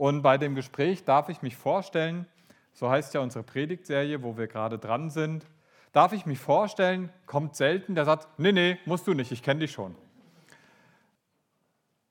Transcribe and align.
Und 0.00 0.22
bei 0.22 0.38
dem 0.38 0.54
Gespräch 0.54 1.04
darf 1.04 1.28
ich 1.28 1.42
mich 1.42 1.58
vorstellen, 1.58 2.24
so 2.72 2.88
heißt 2.88 3.12
ja 3.12 3.20
unsere 3.20 3.44
Predigtserie, 3.44 4.22
wo 4.22 4.38
wir 4.38 4.46
gerade 4.46 4.78
dran 4.78 5.10
sind, 5.10 5.44
darf 5.92 6.14
ich 6.14 6.24
mich 6.24 6.38
vorstellen, 6.38 7.10
kommt 7.26 7.54
selten 7.54 7.94
der 7.94 8.06
Satz, 8.06 8.26
nee, 8.38 8.52
nee, 8.52 8.78
musst 8.86 9.06
du 9.06 9.12
nicht, 9.12 9.30
ich 9.30 9.42
kenne 9.42 9.60
dich 9.60 9.72
schon. 9.72 9.94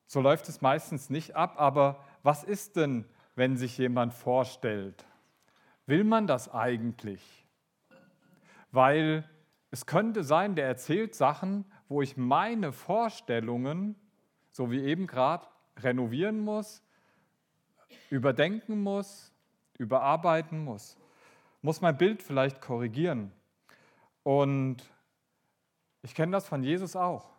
So 0.05 0.21
läuft 0.21 0.47
es 0.49 0.61
meistens 0.61 1.09
nicht 1.09 1.35
ab, 1.35 1.55
aber 1.57 2.05
was 2.21 2.43
ist 2.43 2.75
denn, 2.75 3.05
wenn 3.33 3.57
sich 3.57 3.75
jemand 3.79 4.13
vorstellt? 4.13 5.03
Will 5.87 6.03
man 6.03 6.27
das 6.27 6.53
eigentlich? 6.53 7.23
Weil 8.71 9.27
es 9.71 9.87
könnte 9.87 10.23
sein, 10.23 10.53
der 10.53 10.67
erzählt 10.67 11.15
Sachen, 11.15 11.65
wo 11.87 12.03
ich 12.03 12.17
meine 12.17 12.71
Vorstellungen, 12.71 13.95
so 14.51 14.69
wie 14.69 14.83
eben 14.83 15.07
gerade, 15.07 15.47
renovieren 15.75 16.39
muss, 16.39 16.83
überdenken 18.09 18.81
muss, 18.81 19.31
überarbeiten 19.77 20.63
muss, 20.63 20.97
muss 21.61 21.81
mein 21.81 21.97
Bild 21.97 22.21
vielleicht 22.21 22.61
korrigieren. 22.61 23.31
Und 24.23 24.77
ich 26.01 26.15
kenne 26.15 26.31
das 26.31 26.47
von 26.47 26.63
Jesus 26.63 26.95
auch. 26.95 27.29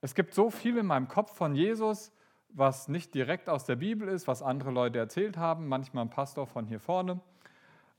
Es 0.00 0.14
gibt 0.14 0.34
so 0.34 0.50
viel 0.50 0.76
in 0.78 0.86
meinem 0.86 1.08
Kopf 1.08 1.34
von 1.34 1.54
Jesus, 1.54 2.12
was 2.50 2.88
nicht 2.88 3.14
direkt 3.14 3.48
aus 3.48 3.64
der 3.64 3.76
Bibel 3.76 4.08
ist, 4.08 4.28
was 4.28 4.42
andere 4.42 4.70
Leute 4.70 4.98
erzählt 4.98 5.36
haben, 5.36 5.66
manchmal 5.66 6.04
ein 6.04 6.10
Pastor 6.10 6.46
von 6.46 6.66
hier 6.66 6.80
vorne. 6.80 7.20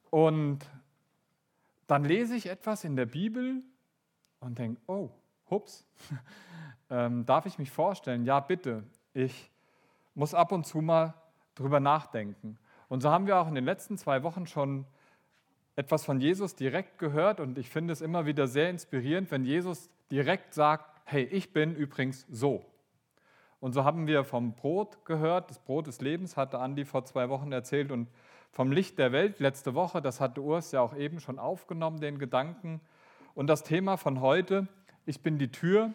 Und 0.09 0.59
dann 1.88 2.03
lese 2.03 2.36
ich 2.36 2.48
etwas 2.48 2.84
in 2.84 2.95
der 2.95 3.06
Bibel 3.06 3.62
und 4.40 4.59
denke, 4.59 4.80
oh, 4.88 5.09
hups, 5.50 5.86
ähm, 6.90 7.26
darf 7.26 7.45
ich 7.45 7.58
mich 7.58 7.72
vorstellen? 7.72 8.23
Ja, 8.23 8.40
bitte. 8.40 8.84
Ich 9.14 9.52
muss 10.16 10.34
ab 10.34 10.52
und 10.52 10.66
zu 10.66 10.82
mal 10.82 11.14
drüber 11.55 11.80
nachdenken. 11.80 12.58
Und 12.90 13.02
so 13.02 13.10
haben 13.10 13.28
wir 13.28 13.38
auch 13.38 13.48
in 13.48 13.56
den 13.56 13.66
letzten 13.66 13.98
zwei 13.98 14.23
Wochen 14.23 14.48
schon 14.48 14.86
etwas 15.76 16.06
von 16.06 16.20
Jesus 16.20 16.56
direkt 16.56 16.98
gehört 16.98 17.39
und 17.39 17.58
ich 17.58 17.70
finde 17.70 17.92
es 17.92 18.02
immer 18.02 18.26
wieder 18.26 18.48
sehr 18.48 18.70
inspirierend, 18.70 19.30
wenn 19.31 19.44
Jesus 19.44 19.89
direkt 20.09 20.54
sagt, 20.54 20.89
hey, 21.06 21.23
ich 21.23 21.52
bin 21.52 21.76
übrigens 21.76 22.26
so. 22.30 22.66
Und 23.59 23.73
so 23.73 23.84
haben 23.84 24.08
wir 24.08 24.23
vom 24.23 24.54
Brot 24.54 25.06
gehört, 25.06 25.50
das 25.50 25.59
Brot 25.59 25.88
des 25.88 26.00
Lebens 26.00 26.38
hatte 26.38 26.59
Andi 26.59 26.86
vor 26.86 27.04
zwei 27.06 27.30
Wochen 27.30 27.52
erzählt 27.52 27.92
und 27.92 28.08
vom 28.52 28.72
Licht 28.72 28.98
der 29.00 29.11
Welt 29.11 29.39
letzte 29.39 29.73
Woche, 29.73 30.02
das 30.02 30.22
hatte 30.22 30.42
Urs 30.42 30.72
ja 30.72 30.82
auch 30.82 30.95
eben 30.95 31.20
schon 31.20 31.39
aufgenommen, 31.39 32.00
den 32.00 32.20
Gedanken. 32.20 32.80
Und 33.34 33.48
das 33.48 33.64
Thema 33.64 33.98
von 33.98 34.22
heute, 34.22 34.67
ich 35.06 35.22
bin 35.22 35.38
die 35.38 35.52
Tür, 35.52 35.92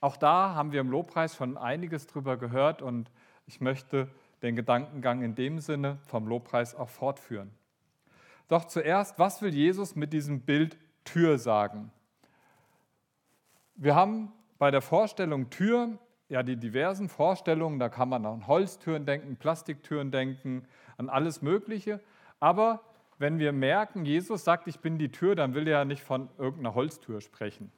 auch 0.00 0.16
da 0.16 0.54
haben 0.54 0.72
wir 0.72 0.80
im 0.80 0.90
Lobpreis 0.90 1.36
schon 1.36 1.56
einiges 1.56 2.06
drüber 2.06 2.36
gehört 2.36 2.82
und 2.82 3.10
ich 3.50 3.60
möchte 3.60 4.06
den 4.42 4.54
Gedankengang 4.54 5.22
in 5.22 5.34
dem 5.34 5.58
Sinne 5.58 5.98
vom 6.06 6.28
Lobpreis 6.28 6.76
auch 6.76 6.88
fortführen. 6.88 7.50
Doch 8.46 8.64
zuerst, 8.64 9.18
was 9.18 9.42
will 9.42 9.52
Jesus 9.52 9.96
mit 9.96 10.12
diesem 10.12 10.42
Bild 10.42 10.78
Tür 11.02 11.36
sagen? 11.36 11.90
Wir 13.74 13.96
haben 13.96 14.30
bei 14.58 14.70
der 14.70 14.82
Vorstellung 14.82 15.50
Tür 15.50 15.98
ja 16.28 16.44
die 16.44 16.54
diversen 16.54 17.08
Vorstellungen, 17.08 17.80
da 17.80 17.88
kann 17.88 18.08
man 18.08 18.24
an 18.24 18.46
Holztüren 18.46 19.04
denken, 19.04 19.34
Plastiktüren 19.34 20.12
denken, 20.12 20.64
an 20.96 21.08
alles 21.08 21.42
Mögliche. 21.42 21.98
Aber 22.38 22.82
wenn 23.18 23.40
wir 23.40 23.50
merken, 23.50 24.04
Jesus 24.04 24.44
sagt, 24.44 24.68
ich 24.68 24.78
bin 24.78 24.96
die 24.96 25.10
Tür, 25.10 25.34
dann 25.34 25.54
will 25.54 25.66
er 25.66 25.80
ja 25.80 25.84
nicht 25.84 26.04
von 26.04 26.28
irgendeiner 26.38 26.76
Holztür 26.76 27.20
sprechen. 27.20 27.72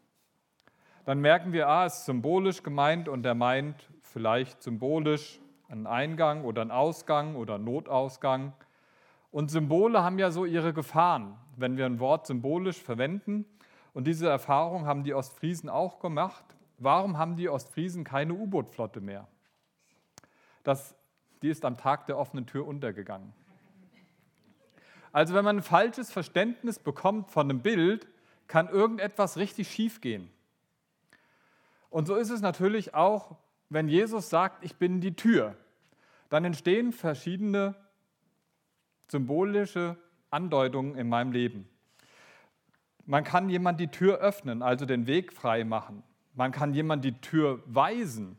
Dann 1.06 1.20
merken 1.20 1.54
wir, 1.54 1.66
ah, 1.66 1.86
es 1.86 2.00
ist 2.00 2.04
symbolisch 2.04 2.62
gemeint 2.62 3.08
und 3.08 3.24
er 3.24 3.34
meint 3.34 3.88
vielleicht 4.02 4.62
symbolisch 4.62 5.40
einen 5.72 5.86
Eingang 5.86 6.44
oder 6.44 6.60
einen 6.60 6.70
Ausgang 6.70 7.34
oder 7.34 7.54
einen 7.54 7.64
Notausgang. 7.64 8.52
Und 9.30 9.50
Symbole 9.50 10.04
haben 10.04 10.18
ja 10.18 10.30
so 10.30 10.44
ihre 10.44 10.74
Gefahren, 10.74 11.38
wenn 11.56 11.78
wir 11.78 11.86
ein 11.86 11.98
Wort 11.98 12.26
symbolisch 12.26 12.80
verwenden. 12.80 13.46
Und 13.94 14.06
diese 14.06 14.28
Erfahrung 14.28 14.84
haben 14.84 15.02
die 15.02 15.14
Ostfriesen 15.14 15.70
auch 15.70 15.98
gemacht. 15.98 16.44
Warum 16.76 17.16
haben 17.16 17.36
die 17.36 17.48
Ostfriesen 17.48 18.04
keine 18.04 18.34
U-Boot-Flotte 18.34 19.00
mehr? 19.00 19.26
Das, 20.62 20.94
die 21.40 21.48
ist 21.48 21.64
am 21.64 21.78
Tag 21.78 22.06
der 22.06 22.18
offenen 22.18 22.46
Tür 22.46 22.66
untergegangen. 22.66 23.32
Also 25.10 25.34
wenn 25.34 25.44
man 25.44 25.58
ein 25.58 25.62
falsches 25.62 26.12
Verständnis 26.12 26.78
bekommt 26.78 27.30
von 27.30 27.48
einem 27.48 27.60
Bild, 27.60 28.06
kann 28.46 28.68
irgendetwas 28.68 29.38
richtig 29.38 29.70
schief 29.70 30.02
gehen. 30.02 30.30
Und 31.88 32.06
so 32.06 32.16
ist 32.16 32.30
es 32.30 32.42
natürlich 32.42 32.94
auch, 32.94 33.36
wenn 33.70 33.88
Jesus 33.88 34.28
sagt, 34.28 34.64
ich 34.64 34.76
bin 34.76 35.00
die 35.00 35.16
Tür. 35.16 35.56
Dann 36.32 36.46
entstehen 36.46 36.92
verschiedene 36.92 37.74
symbolische 39.06 39.98
Andeutungen 40.30 40.96
in 40.96 41.06
meinem 41.06 41.30
Leben. 41.30 41.68
Man 43.04 43.22
kann 43.22 43.50
jemand 43.50 43.78
die 43.80 43.88
Tür 43.88 44.16
öffnen, 44.16 44.62
also 44.62 44.86
den 44.86 45.06
Weg 45.06 45.34
frei 45.34 45.64
machen. 45.64 46.02
Man 46.32 46.50
kann 46.50 46.72
jemand 46.72 47.04
die 47.04 47.20
Tür 47.20 47.62
weisen. 47.66 48.38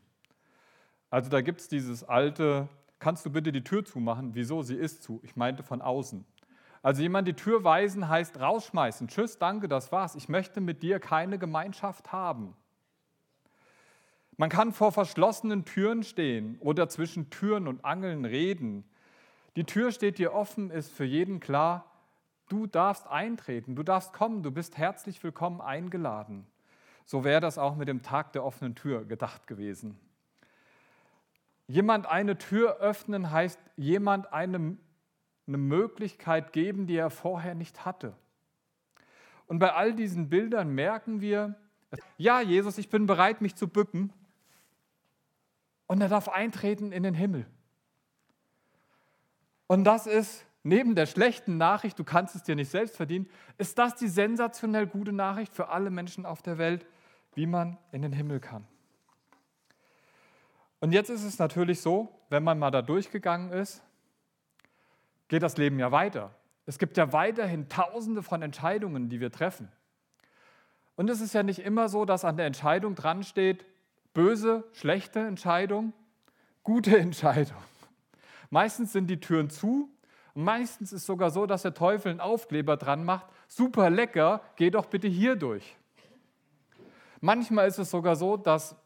Also 1.08 1.30
da 1.30 1.40
gibt 1.40 1.60
es 1.60 1.68
dieses 1.68 2.02
alte, 2.02 2.68
kannst 2.98 3.26
du 3.26 3.30
bitte 3.30 3.52
die 3.52 3.62
Tür 3.62 3.84
zumachen? 3.84 4.34
Wieso? 4.34 4.62
Sie 4.62 4.74
ist 4.74 5.04
zu. 5.04 5.20
Ich 5.22 5.36
meinte 5.36 5.62
von 5.62 5.80
außen. 5.80 6.24
Also 6.82 7.00
jemand 7.00 7.28
die 7.28 7.34
Tür 7.34 7.62
weisen 7.62 8.08
heißt 8.08 8.40
rausschmeißen. 8.40 9.06
Tschüss, 9.06 9.38
danke, 9.38 9.68
das 9.68 9.92
war's. 9.92 10.16
Ich 10.16 10.28
möchte 10.28 10.60
mit 10.60 10.82
dir 10.82 10.98
keine 10.98 11.38
Gemeinschaft 11.38 12.10
haben. 12.10 12.56
Man 14.36 14.50
kann 14.50 14.72
vor 14.72 14.90
verschlossenen 14.90 15.64
Türen 15.64 16.02
stehen 16.02 16.56
oder 16.60 16.88
zwischen 16.88 17.30
Türen 17.30 17.68
und 17.68 17.84
Angeln 17.84 18.24
reden. 18.24 18.84
Die 19.56 19.64
Tür 19.64 19.92
steht 19.92 20.18
dir 20.18 20.32
offen, 20.32 20.70
ist 20.70 20.90
für 20.90 21.04
jeden 21.04 21.38
klar, 21.38 21.84
du 22.48 22.66
darfst 22.66 23.06
eintreten, 23.06 23.76
du 23.76 23.84
darfst 23.84 24.12
kommen, 24.12 24.42
du 24.42 24.50
bist 24.50 24.76
herzlich 24.76 25.22
willkommen 25.22 25.60
eingeladen. 25.60 26.46
So 27.04 27.22
wäre 27.22 27.40
das 27.40 27.58
auch 27.58 27.76
mit 27.76 27.86
dem 27.86 28.02
Tag 28.02 28.32
der 28.32 28.44
offenen 28.44 28.74
Tür 28.74 29.04
gedacht 29.04 29.46
gewesen. 29.46 29.98
Jemand 31.68 32.06
eine 32.06 32.36
Tür 32.36 32.78
öffnen 32.78 33.30
heißt 33.30 33.60
jemand 33.76 34.32
eine, 34.32 34.76
eine 35.46 35.56
Möglichkeit 35.56 36.52
geben, 36.52 36.86
die 36.86 36.96
er 36.96 37.10
vorher 37.10 37.54
nicht 37.54 37.84
hatte. 37.84 38.14
Und 39.46 39.60
bei 39.60 39.72
all 39.72 39.94
diesen 39.94 40.28
Bildern 40.28 40.70
merken 40.70 41.20
wir, 41.20 41.54
ja, 42.16 42.40
Jesus, 42.40 42.78
ich 42.78 42.88
bin 42.88 43.06
bereit, 43.06 43.40
mich 43.40 43.54
zu 43.54 43.68
bücken, 43.68 44.12
und 45.86 46.00
er 46.00 46.08
darf 46.08 46.28
eintreten 46.28 46.92
in 46.92 47.02
den 47.02 47.14
Himmel. 47.14 47.46
Und 49.66 49.84
das 49.84 50.06
ist 50.06 50.44
neben 50.62 50.94
der 50.94 51.06
schlechten 51.06 51.56
Nachricht, 51.56 51.98
du 51.98 52.04
kannst 52.04 52.34
es 52.34 52.42
dir 52.42 52.56
nicht 52.56 52.70
selbst 52.70 52.96
verdienen, 52.96 53.28
ist 53.58 53.78
das 53.78 53.94
die 53.94 54.08
sensationell 54.08 54.86
gute 54.86 55.12
Nachricht 55.12 55.54
für 55.54 55.68
alle 55.68 55.90
Menschen 55.90 56.26
auf 56.26 56.42
der 56.42 56.58
Welt, 56.58 56.86
wie 57.34 57.46
man 57.46 57.76
in 57.92 58.02
den 58.02 58.12
Himmel 58.12 58.40
kann. 58.40 58.66
Und 60.80 60.92
jetzt 60.92 61.10
ist 61.10 61.24
es 61.24 61.38
natürlich 61.38 61.80
so, 61.80 62.14
wenn 62.28 62.44
man 62.44 62.58
mal 62.58 62.70
da 62.70 62.82
durchgegangen 62.82 63.52
ist, 63.52 63.82
geht 65.28 65.42
das 65.42 65.56
Leben 65.56 65.78
ja 65.78 65.92
weiter. 65.92 66.34
Es 66.66 66.78
gibt 66.78 66.96
ja 66.96 67.12
weiterhin 67.12 67.68
tausende 67.68 68.22
von 68.22 68.42
Entscheidungen, 68.42 69.08
die 69.08 69.20
wir 69.20 69.30
treffen. 69.30 69.70
Und 70.96 71.10
es 71.10 71.20
ist 71.20 71.34
ja 71.34 71.42
nicht 71.42 71.58
immer 71.60 71.88
so, 71.88 72.04
dass 72.04 72.24
an 72.24 72.36
der 72.36 72.46
Entscheidung 72.46 72.94
dran 72.94 73.22
steht, 73.22 73.64
böse, 74.14 74.64
schlechte 74.72 75.20
Entscheidung, 75.20 75.92
gute 76.62 76.98
Entscheidung. 76.98 77.62
Meistens 78.50 78.92
sind 78.92 79.08
die 79.08 79.20
Türen 79.20 79.50
zu 79.50 79.94
meistens 80.34 80.92
ist 80.92 81.06
sogar 81.06 81.30
so, 81.30 81.46
dass 81.46 81.62
der 81.62 81.74
Teufel 81.74 82.10
einen 82.10 82.20
Aufkleber 82.20 82.76
dran 82.76 83.04
macht, 83.04 83.26
super 83.46 83.88
lecker, 83.88 84.42
geh 84.56 84.70
doch 84.70 84.86
bitte 84.86 85.08
hier 85.08 85.36
durch. 85.36 85.76
Manchmal 87.20 87.68
ist 87.68 87.78
es 87.78 87.90
sogar 87.90 88.16
so, 88.16 88.36
dass 88.36 88.76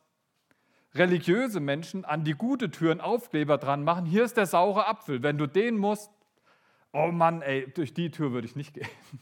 religiöse 0.94 1.60
Menschen 1.60 2.04
an 2.04 2.24
die 2.24 2.34
gute 2.34 2.70
Tür 2.70 2.92
einen 2.92 3.00
Aufkleber 3.00 3.58
dran 3.58 3.82
machen, 3.82 4.06
hier 4.06 4.24
ist 4.24 4.36
der 4.36 4.46
saure 4.46 4.86
Apfel, 4.86 5.22
wenn 5.22 5.38
du 5.38 5.46
den 5.46 5.76
musst, 5.76 6.10
oh 6.92 7.10
Mann, 7.10 7.42
ey, 7.42 7.70
durch 7.72 7.94
die 7.94 8.10
Tür 8.10 8.32
würde 8.32 8.46
ich 8.46 8.56
nicht 8.56 8.74
gehen. 8.74 8.88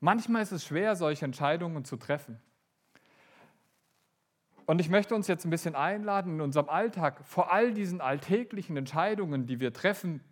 Manchmal 0.00 0.42
ist 0.42 0.52
es 0.52 0.64
schwer, 0.64 0.96
solche 0.96 1.24
Entscheidungen 1.24 1.84
zu 1.84 1.96
treffen. 1.96 2.40
Und 4.66 4.80
ich 4.80 4.88
möchte 4.88 5.14
uns 5.14 5.26
jetzt 5.26 5.44
ein 5.44 5.50
bisschen 5.50 5.74
einladen, 5.74 6.34
in 6.34 6.40
unserem 6.40 6.68
Alltag, 6.68 7.24
vor 7.24 7.52
all 7.52 7.74
diesen 7.74 8.00
alltäglichen 8.00 8.76
Entscheidungen, 8.76 9.46
die 9.46 9.60
wir 9.60 9.72
treffen, 9.72 10.22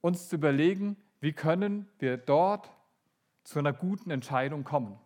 uns 0.00 0.28
zu 0.28 0.36
überlegen, 0.36 0.96
wie 1.20 1.32
können 1.32 1.88
wir 1.98 2.16
dort 2.16 2.70
zu 3.44 3.58
einer 3.58 3.72
guten 3.72 4.10
Entscheidung 4.10 4.64
kommen. 4.64 4.98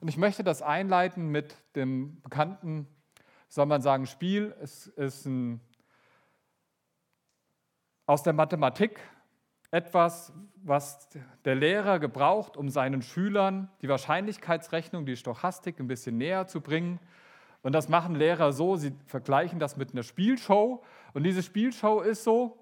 Und 0.00 0.08
ich 0.08 0.16
möchte 0.16 0.42
das 0.42 0.62
einleiten 0.62 1.28
mit 1.28 1.56
dem 1.76 2.20
bekannten, 2.22 2.88
soll 3.48 3.66
man 3.66 3.82
sagen, 3.82 4.06
Spiel. 4.06 4.54
Es 4.60 4.86
ist 4.86 5.26
ein, 5.26 5.60
aus 8.06 8.22
der 8.22 8.32
Mathematik 8.32 9.00
etwas, 9.70 10.32
was 10.56 11.08
der 11.44 11.54
Lehrer 11.54 11.98
gebraucht, 11.98 12.56
um 12.56 12.68
seinen 12.68 13.02
Schülern 13.02 13.70
die 13.82 13.88
Wahrscheinlichkeitsrechnung, 13.88 15.06
die 15.06 15.16
Stochastik 15.16 15.78
ein 15.78 15.86
bisschen 15.86 16.18
näher 16.18 16.46
zu 16.46 16.60
bringen. 16.60 16.98
Und 17.62 17.72
das 17.72 17.88
machen 17.88 18.14
Lehrer 18.14 18.52
so, 18.52 18.76
sie 18.76 18.92
vergleichen 19.06 19.58
das 19.58 19.76
mit 19.76 19.92
einer 19.92 20.02
Spielshow. 20.02 20.82
Und 21.14 21.22
diese 21.22 21.42
Spielshow 21.42 22.00
ist 22.00 22.24
so, 22.24 22.58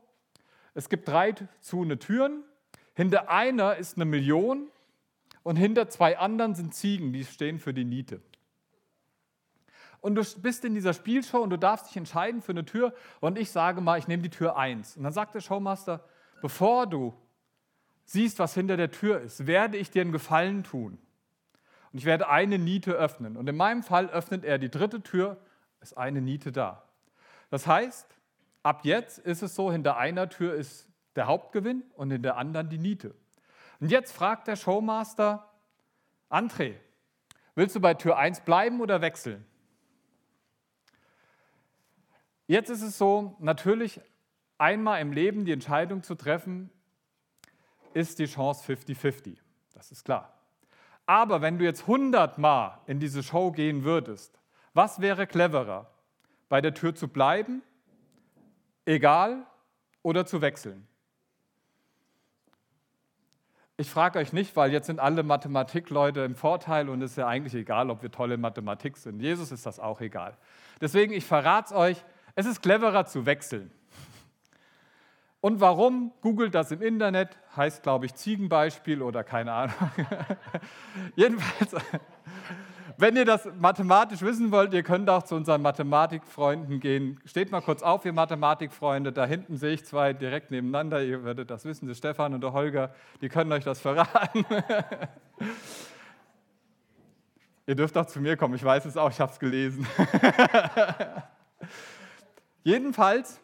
es 0.75 0.89
gibt 0.89 1.09
drei 1.09 1.35
zu 1.61 1.83
eine 1.83 1.99
Türen, 1.99 2.45
hinter 2.95 3.31
einer 3.31 3.77
ist 3.77 3.97
eine 3.97 4.05
Million 4.05 4.69
und 5.43 5.57
hinter 5.57 5.89
zwei 5.89 6.19
anderen 6.19 6.55
sind 6.55 6.75
Ziegen, 6.75 7.13
die 7.13 7.25
stehen 7.25 7.59
für 7.59 7.73
die 7.73 7.85
Niete. 7.85 8.21
Und 10.01 10.15
du 10.15 10.23
bist 10.41 10.65
in 10.65 10.75
dieser 10.75 10.93
Spielshow 10.93 11.39
und 11.39 11.51
du 11.51 11.57
darfst 11.57 11.89
dich 11.89 11.97
entscheiden 11.97 12.43
für 12.43 12.53
eine 12.53 12.65
Tür 12.65 12.95
und 13.21 13.39
ich 13.39 13.51
sage 13.51 13.81
mal, 13.81 13.99
ich 13.99 14.09
nehme 14.09 14.23
die 14.23 14.31
Tür 14.31 14.57
1. 14.57 14.97
Und 14.97 15.05
dann 15.05 15.13
sagt 15.13 15.35
der 15.35 15.41
Showmaster, 15.41 16.05
bevor 16.41 16.87
du 16.87 17.15
siehst, 18.05 18.39
was 18.39 18.55
hinter 18.55 18.77
der 18.77 18.91
Tür 18.91 19.21
ist, 19.21 19.47
werde 19.47 19.77
ich 19.77 19.91
dir 19.91 20.03
einen 20.03 20.13
Gefallen 20.13 20.65
tun. 20.65 20.99
Und 21.93 21.99
ich 21.99 22.05
werde 22.05 22.29
eine 22.29 22.59
Niete 22.59 22.93
öffnen. 22.93 23.37
Und 23.37 23.49
in 23.49 23.57
meinem 23.57 23.83
Fall 23.83 24.09
öffnet 24.09 24.45
er 24.45 24.59
die 24.59 24.71
dritte 24.71 25.03
Tür, 25.03 25.39
ist 25.81 25.97
eine 25.97 26.21
Niete 26.21 26.53
da. 26.53 26.85
Das 27.51 27.67
heißt, 27.67 28.07
ab 28.63 28.85
jetzt 28.85 29.19
ist 29.19 29.43
es 29.43 29.55
so, 29.55 29.71
hinter 29.73 29.97
einer 29.97 30.29
Tür 30.29 30.55
ist 30.55 30.89
der 31.17 31.27
Hauptgewinn 31.27 31.83
und 31.95 32.11
in 32.11 32.23
der 32.23 32.37
anderen 32.37 32.69
die 32.69 32.79
Niete. 32.79 33.15
Und 33.81 33.91
jetzt 33.91 34.13
fragt 34.13 34.49
der 34.49 34.57
Showmaster, 34.57 35.49
André, 36.31 36.75
willst 37.55 37.77
du 37.77 37.81
bei 37.81 37.95
Tür 37.95 38.19
1 38.19 38.41
bleiben 38.41 38.81
oder 38.81 39.01
wechseln? 39.01 39.45
Jetzt 42.47 42.71
ist 42.71 42.83
es 42.83 42.97
so, 42.97 43.37
natürlich 43.41 44.01
einmal 44.59 45.01
im 45.01 45.13
Leben 45.13 45.45
die 45.45 45.53
Entscheidung 45.53 46.03
zu 46.03 46.15
treffen, 46.15 46.71
ist 47.95 48.19
die 48.19 48.27
Chance 48.27 48.71
50-50. 48.71 49.39
Das 49.73 49.91
ist 49.91 50.05
klar. 50.05 50.35
Aber 51.07 51.41
wenn 51.41 51.59
du 51.59 51.65
jetzt 51.65 51.83
100 51.83 52.37
Mal 52.39 52.81
in 52.87 53.01
diese 53.01 53.23
Show 53.23 53.51
gehen 53.51 53.85
würdest, 53.85 54.39
was 54.75 55.01
wäre 55.01 55.27
cleverer? 55.27 55.91
Bei 56.49 56.61
der 56.61 56.75
Tür 56.75 56.95
zu 56.95 57.09
bleiben, 57.09 57.63
egal, 58.85 59.47
oder 60.03 60.27
zu 60.27 60.41
wechseln? 60.41 60.87
Ich 63.77 63.91
frage 63.91 64.19
euch 64.19 64.33
nicht, 64.33 64.57
weil 64.57 64.73
jetzt 64.73 64.87
sind 64.87 64.99
alle 64.99 65.23
Mathematikleute 65.23 66.21
im 66.21 66.35
Vorteil 66.35 66.89
und 66.89 67.01
es 67.01 67.13
ist 67.13 67.17
ja 67.17 67.29
eigentlich 67.29 67.55
egal, 67.55 67.91
ob 67.91 68.03
wir 68.03 68.11
tolle 68.11 68.37
Mathematik 68.37 68.97
sind. 68.97 69.21
Jesus 69.21 69.53
ist 69.53 69.67
das 69.67 69.79
auch 69.79 70.01
egal. 70.01 70.37
Deswegen, 70.81 71.13
ich 71.13 71.25
verrate 71.25 71.67
es 71.67 71.73
euch, 71.73 72.05
es 72.35 72.47
ist 72.47 72.61
cleverer 72.61 73.07
zu 73.07 73.25
wechseln. 73.25 73.71
Und 75.41 75.61
warum? 75.61 76.13
Googelt 76.21 76.55
das 76.55 76.73
im 76.73 76.83
Internet, 76.83 77.37
heißt 77.57 77.83
glaube 77.83 78.07
ich 78.07 78.15
Ziegenbeispiel 78.15 79.03
oder 79.03 79.23
keine 79.23 79.53
Ahnung. 79.53 79.77
Jedenfalls, 81.17 81.77
wenn 82.97 83.15
ihr 83.15 83.25
das 83.25 83.49
mathematisch 83.61 84.23
wissen 84.23 84.51
wollt, 84.51 84.75
ihr 84.75 84.83
könnt 84.83 85.09
auch 85.09 85.23
zu 85.23 85.37
unseren 85.37 85.63
Mathematikfreunden 85.63 86.81
gehen. 86.81 87.21
Steht 87.25 87.53
mal 87.53 87.61
kurz 87.61 87.85
auf, 87.85 88.05
ihr 88.05 88.13
Mathematikfreunde. 88.13 89.13
Da 89.13 89.25
hinten 89.25 89.57
sehe 89.57 89.75
ich 89.75 89.85
zwei 89.85 90.13
direkt 90.13 90.51
nebeneinander. 90.51 91.05
Ihr 91.05 91.23
werdet 91.23 91.49
das 91.49 91.65
wissen, 91.65 91.87
der 91.87 91.95
Stefan 91.95 92.35
und 92.35 92.41
der 92.41 92.53
Holger. 92.53 92.93
Die 93.21 93.29
können 93.29 93.53
euch 93.53 93.63
das 93.63 93.81
verraten. 93.81 94.45
ihr 97.67 97.77
dürft 97.77 97.97
auch 97.97 98.07
zu 98.07 98.21
mir 98.21 98.37
kommen. 98.37 98.57
Ich 98.57 98.65
weiß 98.65 98.85
es 98.87 98.97
auch, 98.97 99.11
ich 99.11 99.21
habe 99.21 99.31
es 99.31 99.39
gelesen. 99.39 99.87
Jedenfalls, 102.65 103.41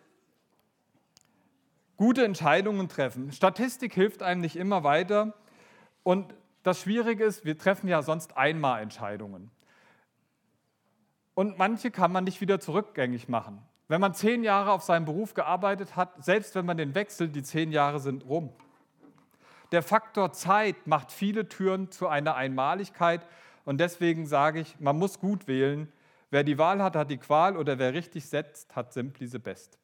gute 2.04 2.22
Entscheidungen 2.22 2.90
treffen. 2.90 3.32
Statistik 3.32 3.94
hilft 3.94 4.22
einem 4.22 4.42
nicht 4.42 4.56
immer 4.56 4.84
weiter. 4.84 5.32
Und 6.02 6.34
das 6.62 6.82
Schwierige 6.82 7.24
ist, 7.24 7.46
wir 7.46 7.56
treffen 7.56 7.88
ja 7.88 8.02
sonst 8.02 8.36
einmal 8.36 8.82
Entscheidungen. 8.82 9.50
Und 11.32 11.56
manche 11.56 11.90
kann 11.90 12.12
man 12.12 12.24
nicht 12.24 12.42
wieder 12.42 12.60
zurückgängig 12.60 13.30
machen. 13.30 13.62
Wenn 13.88 14.02
man 14.02 14.12
zehn 14.12 14.44
Jahre 14.44 14.72
auf 14.72 14.82
seinem 14.82 15.06
Beruf 15.06 15.32
gearbeitet 15.32 15.96
hat, 15.96 16.22
selbst 16.22 16.54
wenn 16.54 16.66
man 16.66 16.76
den 16.76 16.94
wechselt, 16.94 17.34
die 17.34 17.42
zehn 17.42 17.72
Jahre 17.72 18.00
sind 18.00 18.26
rum. 18.26 18.52
Der 19.72 19.82
Faktor 19.82 20.30
Zeit 20.30 20.86
macht 20.86 21.10
viele 21.10 21.48
Türen 21.48 21.90
zu 21.90 22.06
einer 22.06 22.34
Einmaligkeit. 22.34 23.26
Und 23.64 23.80
deswegen 23.80 24.26
sage 24.26 24.60
ich, 24.60 24.78
man 24.78 24.98
muss 24.98 25.20
gut 25.20 25.48
wählen. 25.48 25.90
Wer 26.28 26.44
die 26.44 26.58
Wahl 26.58 26.82
hat, 26.82 26.96
hat 26.96 27.10
die 27.10 27.16
Qual 27.16 27.56
oder 27.56 27.78
wer 27.78 27.94
richtig 27.94 28.26
setzt, 28.26 28.76
hat 28.76 28.92
simply 28.92 29.26
the 29.26 29.38
best. 29.38 29.78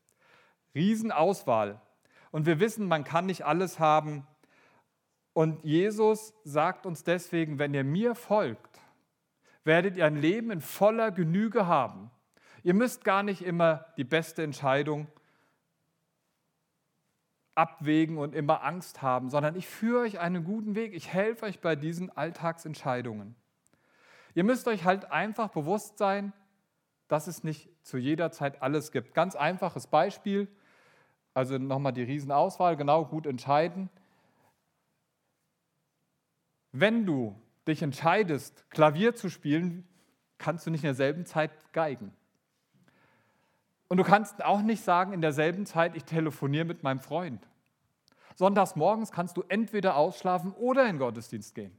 Riesenauswahl. 0.75 1.81
Und 2.31 2.47
wir 2.47 2.61
wissen, 2.61 2.87
man 2.87 3.05
kann 3.05 3.27
nicht 3.27 3.45
alles 3.45 3.79
haben. 3.79 4.27
Und 5.33 5.65
Jesus 5.65 6.35
sagt 6.45 6.87
uns 6.87 7.05
deswegen, 7.05 7.59
wenn 7.59 7.75
ihr 7.75 7.85
mir 7.85 8.15
folgt, 8.15 8.81
werdet 9.65 9.97
ihr 9.97 10.07
ein 10.07 10.17
Leben 10.17 10.51
in 10.51 10.61
voller 10.61 11.11
Genüge 11.11 11.67
haben. 11.67 12.11
Ihr 12.63 12.75
müsst 12.75 13.05
gar 13.05 13.23
nicht 13.23 13.43
immer 13.43 13.87
die 13.97 14.05
beste 14.05 14.43
Entscheidung 14.43 15.07
abwägen 17.55 18.17
und 18.17 18.35
immer 18.35 18.63
Angst 18.63 19.03
haben, 19.03 19.29
sondern 19.29 19.55
ich 19.55 19.67
führe 19.67 20.03
euch 20.03 20.19
einen 20.19 20.45
guten 20.45 20.75
Weg. 20.75 20.95
Ich 20.95 21.13
helfe 21.13 21.47
euch 21.47 21.61
bei 21.61 21.77
diesen 21.77 22.11
Alltagsentscheidungen. 22.17 23.35
Ihr 24.35 24.45
müsst 24.45 24.69
euch 24.69 24.85
halt 24.85 25.11
einfach 25.11 25.49
bewusst 25.49 25.99
sein, 25.99 26.33
dass 27.09 27.27
es 27.27 27.43
nicht 27.43 27.69
zu 27.83 27.99
jeder 27.99 28.31
Zeit 28.31 28.63
alles 28.63 28.93
gibt. 28.93 29.15
Ganz 29.15 29.35
einfaches 29.35 29.89
Beispiel. 29.89 30.49
Also 31.41 31.57
nochmal 31.57 31.95
die 31.95 32.03
Riesenauswahl, 32.03 32.77
genau 32.77 33.07
gut 33.07 33.25
entscheiden. 33.25 33.89
Wenn 36.71 37.07
du 37.07 37.35
dich 37.67 37.81
entscheidest, 37.81 38.69
Klavier 38.69 39.15
zu 39.15 39.31
spielen, 39.31 39.89
kannst 40.37 40.67
du 40.67 40.71
nicht 40.71 40.85
in 40.85 40.89
derselben 40.89 41.25
Zeit 41.25 41.51
geigen. 41.73 42.13
Und 43.89 43.97
du 43.97 44.05
kannst 44.05 44.45
auch 44.45 44.61
nicht 44.61 44.85
sagen 44.85 45.15
in 45.15 45.23
derselben 45.23 45.65
Zeit, 45.65 45.97
ich 45.97 46.05
telefoniere 46.05 46.67
mit 46.67 46.83
meinem 46.83 47.01
Freund. 47.01 47.49
Sonntags 48.35 48.77
morgens 48.77 49.11
kannst 49.11 49.39
du 49.39 49.43
entweder 49.49 49.97
ausschlafen 49.97 50.53
oder 50.53 50.83
in 50.83 50.97
den 50.97 50.99
Gottesdienst 50.99 51.55
gehen. 51.55 51.75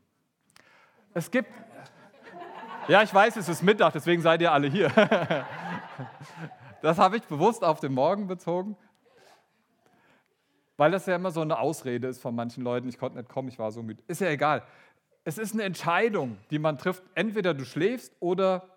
Es 1.14 1.30
gibt, 1.30 1.52
ja, 2.88 3.04
ich 3.04 3.14
weiß, 3.14 3.36
es 3.36 3.48
ist 3.48 3.62
Mittag, 3.62 3.94
deswegen 3.94 4.24
seid 4.24 4.42
ihr 4.42 4.52
alle 4.52 4.68
hier. 4.68 4.92
Das 6.82 6.98
habe 6.98 7.18
ich 7.18 7.24
bewusst 7.26 7.64
auf 7.64 7.80
den 7.80 7.94
Morgen 7.94 8.26
bezogen. 8.26 8.76
Weil 10.82 10.90
das 10.90 11.06
ja 11.06 11.16
immer 11.16 11.30
so 11.30 11.42
eine 11.42 11.60
Ausrede 11.60 12.08
ist 12.08 12.20
von 12.20 12.34
manchen 12.34 12.64
Leuten, 12.64 12.90
ich 12.90 12.98
konnte 12.98 13.20
nicht 13.20 13.30
kommen, 13.30 13.48
ich 13.50 13.60
war 13.60 13.72
so 13.72 13.84
müde. 13.84 14.02
Ist 14.08 14.20
ja 14.20 14.30
egal. 14.30 14.64
Es 15.24 15.38
ist 15.38 15.54
eine 15.54 15.62
Entscheidung, 15.62 16.40
die 16.50 16.58
man 16.58 16.80
trifft. 16.80 17.04
Entweder 17.14 17.54
du 17.54 17.66
schläfst 17.66 18.16
oder 18.20 18.68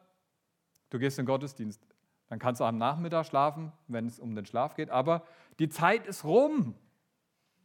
du 0.91 0.99
gehst 0.99 1.19
in 1.19 1.23
den 1.23 1.29
Gottesdienst. 1.29 1.81
Dann 2.29 2.39
kannst 2.39 2.61
du 2.61 2.67
am 2.67 2.77
Nachmittag 2.77 3.25
schlafen, 3.25 3.73
wenn 3.89 4.05
es 4.05 4.21
um 4.21 4.35
den 4.35 4.45
Schlaf 4.45 4.75
geht. 4.75 4.91
Aber 4.91 5.23
die 5.59 5.71
Zeit 5.71 6.06
ist 6.06 6.25
rum. 6.25 6.75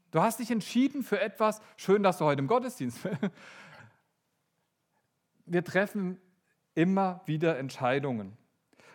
Du 0.10 0.22
hast 0.22 0.39
dich 0.39 0.51
entschieden 0.51 1.03
für 1.03 1.19
etwas. 1.19 1.62
Schön, 1.75 2.01
dass 2.01 2.17
du 2.17 2.24
heute 2.24 2.39
im 2.39 2.48
Gottesdienst 2.48 3.03
bist. 3.19 3.19
Wir 5.48 5.65
treffen 5.65 6.17
immer 6.75 7.19
wieder 7.25 7.58
Entscheidungen. 7.58 8.38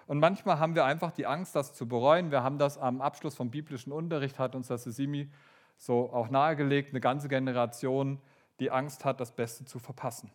Und 0.06 0.18
manchmal 0.18 0.58
haben 0.58 0.74
wir 0.74 0.84
einfach 0.84 1.12
die 1.12 1.26
Angst, 1.26 1.54
das 1.56 1.74
zu 1.74 1.88
bereuen. 1.88 2.30
Wir 2.30 2.42
haben 2.42 2.58
das 2.58 2.78
am 2.78 3.00
Abschluss 3.00 3.34
vom 3.34 3.50
biblischen 3.50 3.92
Unterricht, 3.92 4.38
hat 4.38 4.54
uns 4.54 4.68
das 4.68 4.84
Simi 4.84 5.30
so 5.76 6.12
auch 6.12 6.28
nahegelegt, 6.30 6.90
eine 6.90 7.00
ganze 7.00 7.28
Generation, 7.28 8.20
die 8.60 8.70
Angst 8.70 9.04
hat, 9.04 9.20
das 9.20 9.32
Beste 9.32 9.64
zu 9.64 9.78
verpassen. 9.78 10.30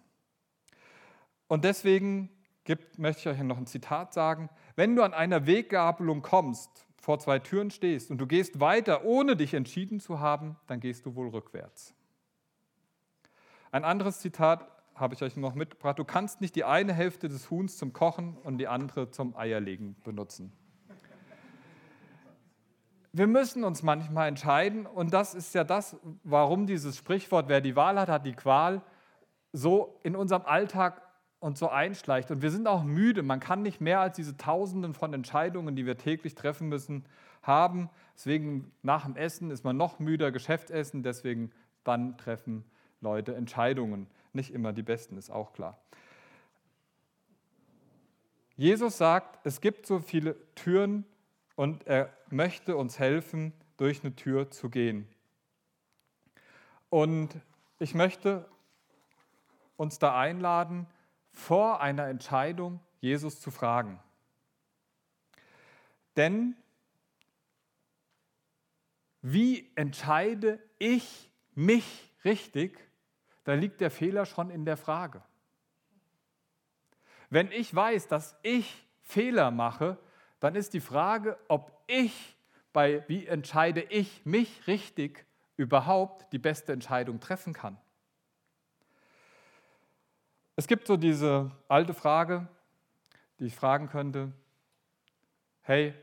Und 1.47 1.63
deswegen 1.63 2.29
gibt, 2.63 2.99
möchte 2.99 3.21
ich 3.21 3.35
euch 3.37 3.43
noch 3.43 3.57
ein 3.57 3.65
Zitat 3.65 4.13
sagen. 4.13 4.49
Wenn 4.75 4.95
du 4.95 5.03
an 5.03 5.13
einer 5.13 5.45
Weggabelung 5.45 6.21
kommst, 6.21 6.85
vor 6.97 7.19
zwei 7.19 7.39
Türen 7.39 7.71
stehst 7.71 8.11
und 8.11 8.17
du 8.17 8.27
gehst 8.27 8.59
weiter, 8.59 9.05
ohne 9.05 9.35
dich 9.35 9.53
entschieden 9.53 9.99
zu 9.99 10.19
haben, 10.19 10.57
dann 10.67 10.79
gehst 10.79 11.05
du 11.05 11.15
wohl 11.15 11.29
rückwärts. 11.29 11.95
Ein 13.71 13.85
anderes 13.85 14.19
Zitat 14.19 14.67
habe 14.99 15.13
ich 15.13 15.23
euch 15.23 15.37
noch 15.37 15.55
mitgebracht. 15.55 15.97
Du 15.97 16.03
kannst 16.03 16.41
nicht 16.41 16.55
die 16.55 16.63
eine 16.63 16.93
Hälfte 16.93 17.29
des 17.29 17.49
Huhns 17.49 17.77
zum 17.77 17.93
Kochen 17.93 18.37
und 18.43 18.57
die 18.57 18.67
andere 18.67 19.09
zum 19.11 19.35
Eierlegen 19.35 19.95
benutzen. 20.03 20.51
Wir 23.11 23.25
müssen 23.25 23.63
uns 23.63 23.81
manchmal 23.81 24.27
entscheiden 24.27 24.85
und 24.85 25.13
das 25.13 25.33
ist 25.33 25.55
ja 25.55 25.63
das, 25.63 25.97
warum 26.23 26.67
dieses 26.67 26.97
Sprichwort, 26.97 27.47
wer 27.47 27.59
die 27.59 27.75
Wahl 27.75 27.99
hat, 27.99 28.07
hat 28.07 28.25
die 28.25 28.33
Qual, 28.33 28.83
so 29.51 29.99
in 30.03 30.15
unserem 30.15 30.43
Alltag 30.45 31.01
und 31.39 31.57
so 31.57 31.69
einschleicht. 31.69 32.29
Und 32.29 32.43
wir 32.43 32.51
sind 32.51 32.67
auch 32.67 32.83
müde. 32.83 33.23
Man 33.23 33.39
kann 33.39 33.63
nicht 33.63 33.81
mehr 33.81 33.99
als 34.01 34.15
diese 34.15 34.37
Tausenden 34.37 34.93
von 34.93 35.13
Entscheidungen, 35.13 35.75
die 35.75 35.87
wir 35.87 35.97
täglich 35.97 36.35
treffen 36.35 36.69
müssen, 36.69 37.05
haben. 37.41 37.89
Deswegen 38.15 38.71
nach 38.83 39.05
dem 39.05 39.15
Essen 39.15 39.49
ist 39.49 39.63
man 39.63 39.75
noch 39.75 39.97
müder, 39.97 40.31
Geschäftsessen, 40.31 41.01
deswegen 41.01 41.51
dann 41.83 42.17
treffen 42.17 42.63
Leute 43.01 43.33
Entscheidungen 43.33 44.07
nicht 44.33 44.53
immer 44.53 44.73
die 44.73 44.83
besten, 44.83 45.17
ist 45.17 45.29
auch 45.29 45.53
klar. 45.53 45.79
Jesus 48.55 48.97
sagt, 48.97 49.39
es 49.45 49.61
gibt 49.61 49.85
so 49.85 49.99
viele 49.99 50.35
Türen 50.55 51.05
und 51.55 51.87
er 51.87 52.13
möchte 52.29 52.75
uns 52.75 52.99
helfen, 52.99 53.53
durch 53.77 54.03
eine 54.03 54.15
Tür 54.15 54.51
zu 54.51 54.69
gehen. 54.69 55.07
Und 56.89 57.39
ich 57.79 57.93
möchte 57.93 58.49
uns 59.77 59.99
da 59.99 60.19
einladen, 60.19 60.87
vor 61.31 61.79
einer 61.79 62.07
Entscheidung 62.07 62.81
Jesus 62.99 63.39
zu 63.39 63.51
fragen. 63.51 63.99
Denn 66.17 66.57
wie 69.21 69.71
entscheide 69.75 70.59
ich 70.77 71.31
mich 71.55 72.13
richtig, 72.25 72.88
da 73.49 73.55
liegt 73.55 73.81
der 73.81 73.89
Fehler 73.89 74.27
schon 74.27 74.51
in 74.51 74.63
der 74.63 74.77
Frage. 74.77 75.23
Wenn 77.31 77.51
ich 77.51 77.73
weiß, 77.73 78.07
dass 78.07 78.37
ich 78.43 78.87
Fehler 79.01 79.49
mache, 79.49 79.97
dann 80.39 80.53
ist 80.53 80.75
die 80.75 80.79
Frage, 80.79 81.35
ob 81.47 81.71
ich 81.87 82.37
bei 82.73 83.03
wie 83.07 83.25
entscheide 83.25 83.81
ich 83.81 84.23
mich 84.23 84.67
richtig 84.67 85.25
überhaupt 85.57 86.31
die 86.31 86.37
beste 86.37 86.73
Entscheidung 86.73 87.19
treffen 87.19 87.53
kann. 87.53 87.75
Es 90.55 90.67
gibt 90.67 90.85
so 90.85 90.95
diese 90.95 91.49
alte 91.67 91.95
Frage, 91.95 92.47
die 93.39 93.45
ich 93.45 93.55
fragen 93.55 93.89
könnte, 93.89 94.31
hey, 95.63 95.95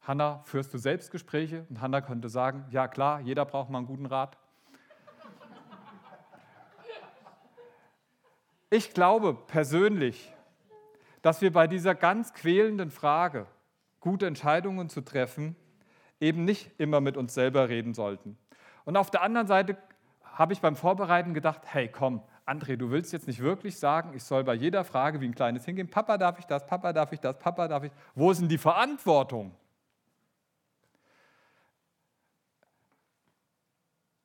Hanna, 0.00 0.42
führst 0.42 0.74
du 0.74 0.78
Selbstgespräche? 0.78 1.66
Und 1.70 1.80
Hanna 1.80 2.00
könnte 2.00 2.28
sagen, 2.28 2.64
ja 2.72 2.88
klar, 2.88 3.20
jeder 3.20 3.44
braucht 3.44 3.70
mal 3.70 3.78
einen 3.78 3.86
guten 3.86 4.06
Rat. 4.06 4.36
Ich 8.72 8.94
glaube 8.94 9.36
persönlich, 9.48 10.32
dass 11.22 11.42
wir 11.42 11.52
bei 11.52 11.66
dieser 11.66 11.96
ganz 11.96 12.32
quälenden 12.32 12.92
Frage, 12.92 13.46
gute 13.98 14.28
Entscheidungen 14.28 14.88
zu 14.88 15.00
treffen, 15.00 15.56
eben 16.20 16.44
nicht 16.44 16.70
immer 16.78 17.00
mit 17.00 17.16
uns 17.16 17.34
selber 17.34 17.68
reden 17.68 17.94
sollten. 17.94 18.38
Und 18.84 18.96
auf 18.96 19.10
der 19.10 19.22
anderen 19.22 19.48
Seite 19.48 19.76
habe 20.22 20.52
ich 20.52 20.60
beim 20.60 20.76
Vorbereiten 20.76 21.34
gedacht, 21.34 21.62
hey 21.64 21.88
komm, 21.88 22.22
André, 22.46 22.76
du 22.76 22.92
willst 22.92 23.12
jetzt 23.12 23.26
nicht 23.26 23.40
wirklich 23.40 23.76
sagen, 23.76 24.12
ich 24.14 24.22
soll 24.22 24.44
bei 24.44 24.54
jeder 24.54 24.84
Frage 24.84 25.20
wie 25.20 25.26
ein 25.26 25.34
kleines 25.34 25.64
hingehen, 25.64 25.90
Papa 25.90 26.16
darf 26.16 26.38
ich 26.38 26.44
das, 26.44 26.64
Papa 26.64 26.92
darf 26.92 27.12
ich 27.12 27.18
das, 27.18 27.38
Papa 27.40 27.66
darf 27.66 27.82
ich. 27.82 27.92
Wo 28.14 28.30
ist 28.30 28.40
denn 28.40 28.48
die 28.48 28.56
Verantwortung? 28.56 29.52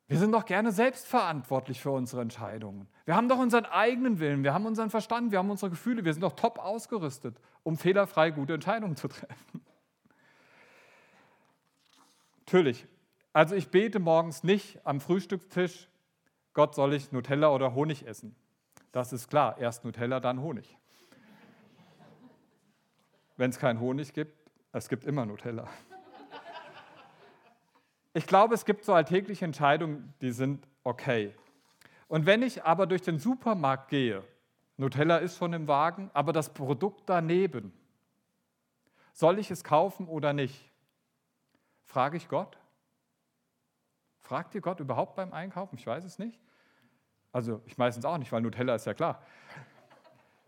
Wir 0.07 0.19
sind 0.19 0.31
doch 0.31 0.45
gerne 0.45 0.71
selbstverantwortlich 0.71 1.81
für 1.81 1.89
unsere 1.89 2.21
Entscheidungen. 2.21 2.87
Wir 3.05 3.15
haben 3.15 3.27
doch 3.27 3.39
unseren 3.39 3.65
eigenen 3.65 4.19
Willen, 4.19 4.43
wir 4.43 4.53
haben 4.53 4.67
unseren 4.67 4.91
Verstand, 4.91 5.31
wir 5.31 5.39
haben 5.39 5.49
unsere 5.49 5.71
Gefühle, 5.71 6.05
wir 6.05 6.13
sind 6.13 6.21
doch 6.21 6.35
top 6.35 6.59
ausgerüstet, 6.59 7.41
um 7.63 7.75
fehlerfrei 7.75 8.29
gute 8.29 8.53
Entscheidungen 8.53 8.95
zu 8.95 9.07
treffen. 9.07 9.65
Natürlich, 12.45 12.85
also 13.33 13.55
ich 13.55 13.69
bete 13.69 13.99
morgens 13.99 14.43
nicht 14.43 14.79
am 14.85 15.01
Frühstückstisch, 15.01 15.89
Gott 16.53 16.75
soll 16.75 16.93
ich 16.93 17.11
Nutella 17.11 17.49
oder 17.49 17.73
Honig 17.73 18.05
essen. 18.07 18.35
Das 18.91 19.11
ist 19.11 19.27
klar, 19.27 19.57
erst 19.57 19.83
Nutella, 19.83 20.19
dann 20.19 20.39
Honig. 20.39 20.77
Wenn 23.37 23.49
es 23.49 23.59
keinen 23.59 23.79
Honig 23.79 24.13
gibt, 24.13 24.37
es 24.71 24.87
gibt 24.87 25.05
immer 25.05 25.25
Nutella. 25.25 25.67
Ich 28.15 28.27
glaube, 28.27 28.53
es 28.53 28.63
gibt 28.63 28.85
so 28.85 28.93
alltägliche 28.93 29.43
Entscheidungen, 29.43 30.13
die 30.21 30.31
sind 30.31 30.65
okay. 30.85 31.35
Und 32.07 32.25
wenn 32.25 32.43
ich 32.43 32.63
aber 32.63 32.87
durch 32.87 33.01
den 33.01 33.19
Supermarkt 33.19 33.89
gehe, 33.89 34.23
Nutella 34.77 35.17
ist 35.17 35.37
schon 35.37 35.51
im 35.51 35.67
Wagen, 35.67 36.09
aber 36.13 36.31
das 36.31 36.53
Produkt 36.53 37.09
daneben, 37.09 37.73
soll 39.11 39.37
ich 39.37 39.51
es 39.51 39.65
kaufen 39.65 40.07
oder 40.07 40.31
nicht? 40.31 40.71
Frage 41.83 42.15
ich 42.15 42.29
Gott? 42.29 42.57
Fragt 44.19 44.55
ihr 44.55 44.61
Gott 44.61 44.79
überhaupt 44.79 45.17
beim 45.17 45.33
Einkaufen? 45.33 45.75
Ich 45.77 45.85
weiß 45.85 46.05
es 46.05 46.17
nicht. 46.17 46.39
Also 47.33 47.61
ich 47.65 47.77
meistens 47.77 48.05
auch 48.05 48.17
nicht, 48.17 48.31
weil 48.31 48.41
Nutella 48.41 48.75
ist 48.75 48.85
ja 48.85 48.93
klar. 48.93 49.21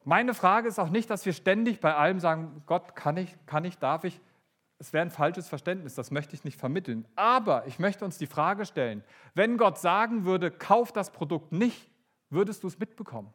Meine 0.06 0.34
Frage 0.34 0.70
ist 0.70 0.80
auch 0.80 0.90
nicht, 0.90 1.10
dass 1.10 1.26
wir 1.26 1.34
ständig 1.34 1.82
bei 1.82 1.94
allem 1.94 2.22
sagen, 2.22 2.64
Gott, 2.66 2.96
kann 2.96 3.18
ich, 3.18 3.36
kann 3.46 3.66
ich, 3.66 3.78
darf 3.78 4.06
ich 4.06 4.22
es 4.80 4.94
wäre 4.94 5.02
ein 5.02 5.12
falsches 5.12 5.48
Verständnis, 5.48 5.96
das 5.96 6.12
möchte 6.12 6.36
ich 6.36 6.44
nicht 6.44 6.60
vermitteln. 6.60 7.08
Aber 7.16 7.66
ich 7.66 7.80
möchte 7.80 8.06
uns 8.06 8.18
die 8.18 8.28
Frage 8.28 8.66
stellen, 8.66 9.04
wenn 9.34 9.58
Gott 9.58 9.80
sagen 9.80 10.26
würde, 10.26 10.52
kauf 10.52 10.92
das 10.92 11.12
Produkt 11.12 11.52
nicht, 11.52 11.90
würdest 12.30 12.64
du 12.64 12.68
es 12.68 12.78
mitbekommen? 12.78 13.34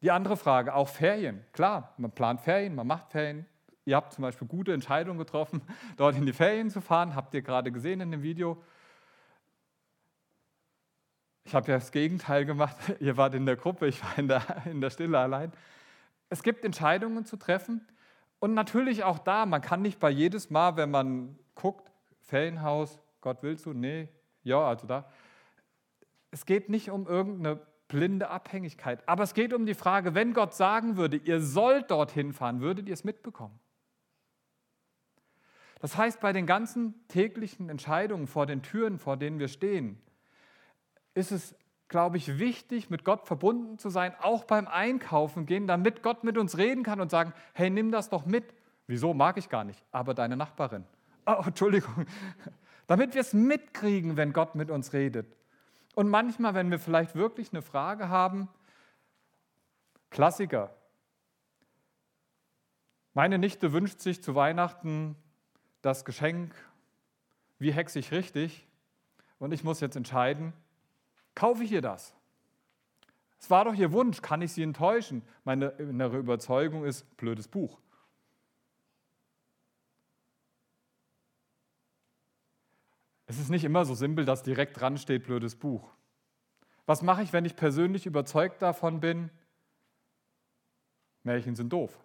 Die 0.00 0.10
andere 0.10 0.36
Frage, 0.36 0.74
auch 0.74 0.88
Ferien. 0.88 1.44
Klar, 1.52 1.92
man 1.98 2.12
plant 2.12 2.40
Ferien, 2.40 2.74
man 2.74 2.86
macht 2.86 3.10
Ferien. 3.10 3.46
Ihr 3.84 3.96
habt 3.96 4.12
zum 4.12 4.22
Beispiel 4.22 4.46
gute 4.46 4.72
Entscheidungen 4.72 5.18
getroffen, 5.18 5.60
dort 5.96 6.16
in 6.16 6.24
die 6.24 6.32
Ferien 6.32 6.70
zu 6.70 6.80
fahren, 6.80 7.14
habt 7.14 7.34
ihr 7.34 7.42
gerade 7.42 7.72
gesehen 7.72 8.00
in 8.00 8.10
dem 8.10 8.22
Video. 8.22 8.62
Ich 11.44 11.54
habe 11.54 11.70
ja 11.72 11.78
das 11.78 11.90
Gegenteil 11.92 12.44
gemacht. 12.44 12.76
Ihr 13.00 13.16
wart 13.16 13.34
in 13.34 13.46
der 13.46 13.56
Gruppe, 13.56 13.86
ich 13.86 14.02
war 14.04 14.18
in 14.18 14.28
der, 14.28 14.42
in 14.66 14.82
der 14.82 14.90
Stille 14.90 15.18
allein. 15.18 15.50
Es 16.28 16.42
gibt 16.42 16.62
Entscheidungen 16.62 17.24
zu 17.24 17.38
treffen, 17.38 17.86
und 18.40 18.54
natürlich 18.54 19.04
auch 19.04 19.18
da, 19.18 19.46
man 19.46 19.60
kann 19.60 19.82
nicht 19.82 19.98
bei 19.98 20.10
jedes 20.10 20.50
Mal, 20.50 20.76
wenn 20.76 20.90
man 20.90 21.38
guckt, 21.54 21.90
Ferienhaus, 22.20 23.00
Gott 23.20 23.42
willst 23.42 23.66
du? 23.66 23.72
Nee, 23.72 24.08
ja, 24.42 24.60
also 24.66 24.86
da. 24.86 25.10
Es 26.30 26.46
geht 26.46 26.68
nicht 26.68 26.90
um 26.90 27.06
irgendeine 27.06 27.60
blinde 27.88 28.28
Abhängigkeit, 28.28 29.06
aber 29.08 29.24
es 29.24 29.34
geht 29.34 29.54
um 29.54 29.66
die 29.66 29.74
Frage, 29.74 30.14
wenn 30.14 30.34
Gott 30.34 30.54
sagen 30.54 30.96
würde, 30.96 31.16
ihr 31.16 31.40
sollt 31.40 31.90
dorthin 31.90 32.32
fahren, 32.32 32.60
würdet 32.60 32.86
ihr 32.86 32.94
es 32.94 33.02
mitbekommen? 33.02 33.58
Das 35.80 35.96
heißt, 35.96 36.20
bei 36.20 36.32
den 36.32 36.46
ganzen 36.46 37.06
täglichen 37.08 37.68
Entscheidungen 37.68 38.26
vor 38.26 38.46
den 38.46 38.62
Türen, 38.62 38.98
vor 38.98 39.16
denen 39.16 39.38
wir 39.38 39.48
stehen, 39.48 40.00
ist 41.14 41.32
es 41.32 41.54
glaube 41.88 42.18
ich, 42.18 42.38
wichtig, 42.38 42.90
mit 42.90 43.04
Gott 43.04 43.26
verbunden 43.26 43.78
zu 43.78 43.88
sein, 43.88 44.14
auch 44.20 44.44
beim 44.44 44.68
Einkaufen 44.68 45.46
gehen, 45.46 45.66
damit 45.66 46.02
Gott 46.02 46.22
mit 46.22 46.36
uns 46.36 46.58
reden 46.58 46.82
kann 46.82 47.00
und 47.00 47.10
sagen, 47.10 47.32
hey, 47.54 47.70
nimm 47.70 47.90
das 47.90 48.10
doch 48.10 48.26
mit. 48.26 48.54
Wieso 48.86 49.14
mag 49.14 49.36
ich 49.38 49.48
gar 49.48 49.64
nicht, 49.64 49.82
aber 49.90 50.14
deine 50.14 50.36
Nachbarin. 50.36 50.84
Oh, 51.26 51.42
Entschuldigung. 51.46 52.06
Damit 52.86 53.14
wir 53.14 53.20
es 53.20 53.32
mitkriegen, 53.32 54.16
wenn 54.16 54.32
Gott 54.32 54.54
mit 54.54 54.70
uns 54.70 54.92
redet. 54.92 55.34
Und 55.94 56.08
manchmal, 56.08 56.54
wenn 56.54 56.70
wir 56.70 56.78
vielleicht 56.78 57.14
wirklich 57.14 57.52
eine 57.52 57.62
Frage 57.62 58.08
haben, 58.08 58.48
Klassiker. 60.10 60.74
Meine 63.14 63.38
Nichte 63.38 63.72
wünscht 63.72 64.00
sich 64.00 64.22
zu 64.22 64.34
Weihnachten 64.34 65.16
das 65.82 66.04
Geschenk, 66.04 66.54
wie 67.58 67.72
hexe 67.72 67.98
ich 67.98 68.12
richtig? 68.12 68.66
Und 69.38 69.52
ich 69.52 69.64
muss 69.64 69.80
jetzt 69.80 69.96
entscheiden, 69.96 70.52
Kaufe 71.38 71.62
ich 71.62 71.70
ihr 71.70 71.82
das? 71.82 72.16
Es 73.38 73.48
war 73.48 73.64
doch 73.64 73.74
ihr 73.74 73.92
Wunsch, 73.92 74.22
kann 74.22 74.42
ich 74.42 74.50
sie 74.50 74.64
enttäuschen? 74.64 75.22
Meine 75.44 75.68
innere 75.78 76.18
Überzeugung 76.18 76.84
ist, 76.84 77.16
blödes 77.16 77.46
Buch. 77.46 77.78
Es 83.26 83.38
ist 83.38 83.50
nicht 83.50 83.62
immer 83.62 83.84
so 83.84 83.94
simpel, 83.94 84.24
dass 84.24 84.42
direkt 84.42 84.80
dran 84.80 84.98
steht, 84.98 85.26
blödes 85.26 85.54
Buch. 85.54 85.88
Was 86.86 87.02
mache 87.02 87.22
ich, 87.22 87.32
wenn 87.32 87.44
ich 87.44 87.54
persönlich 87.54 88.04
überzeugt 88.06 88.60
davon 88.60 88.98
bin, 88.98 89.30
Märchen 91.22 91.54
sind 91.54 91.72
doof? 91.72 91.96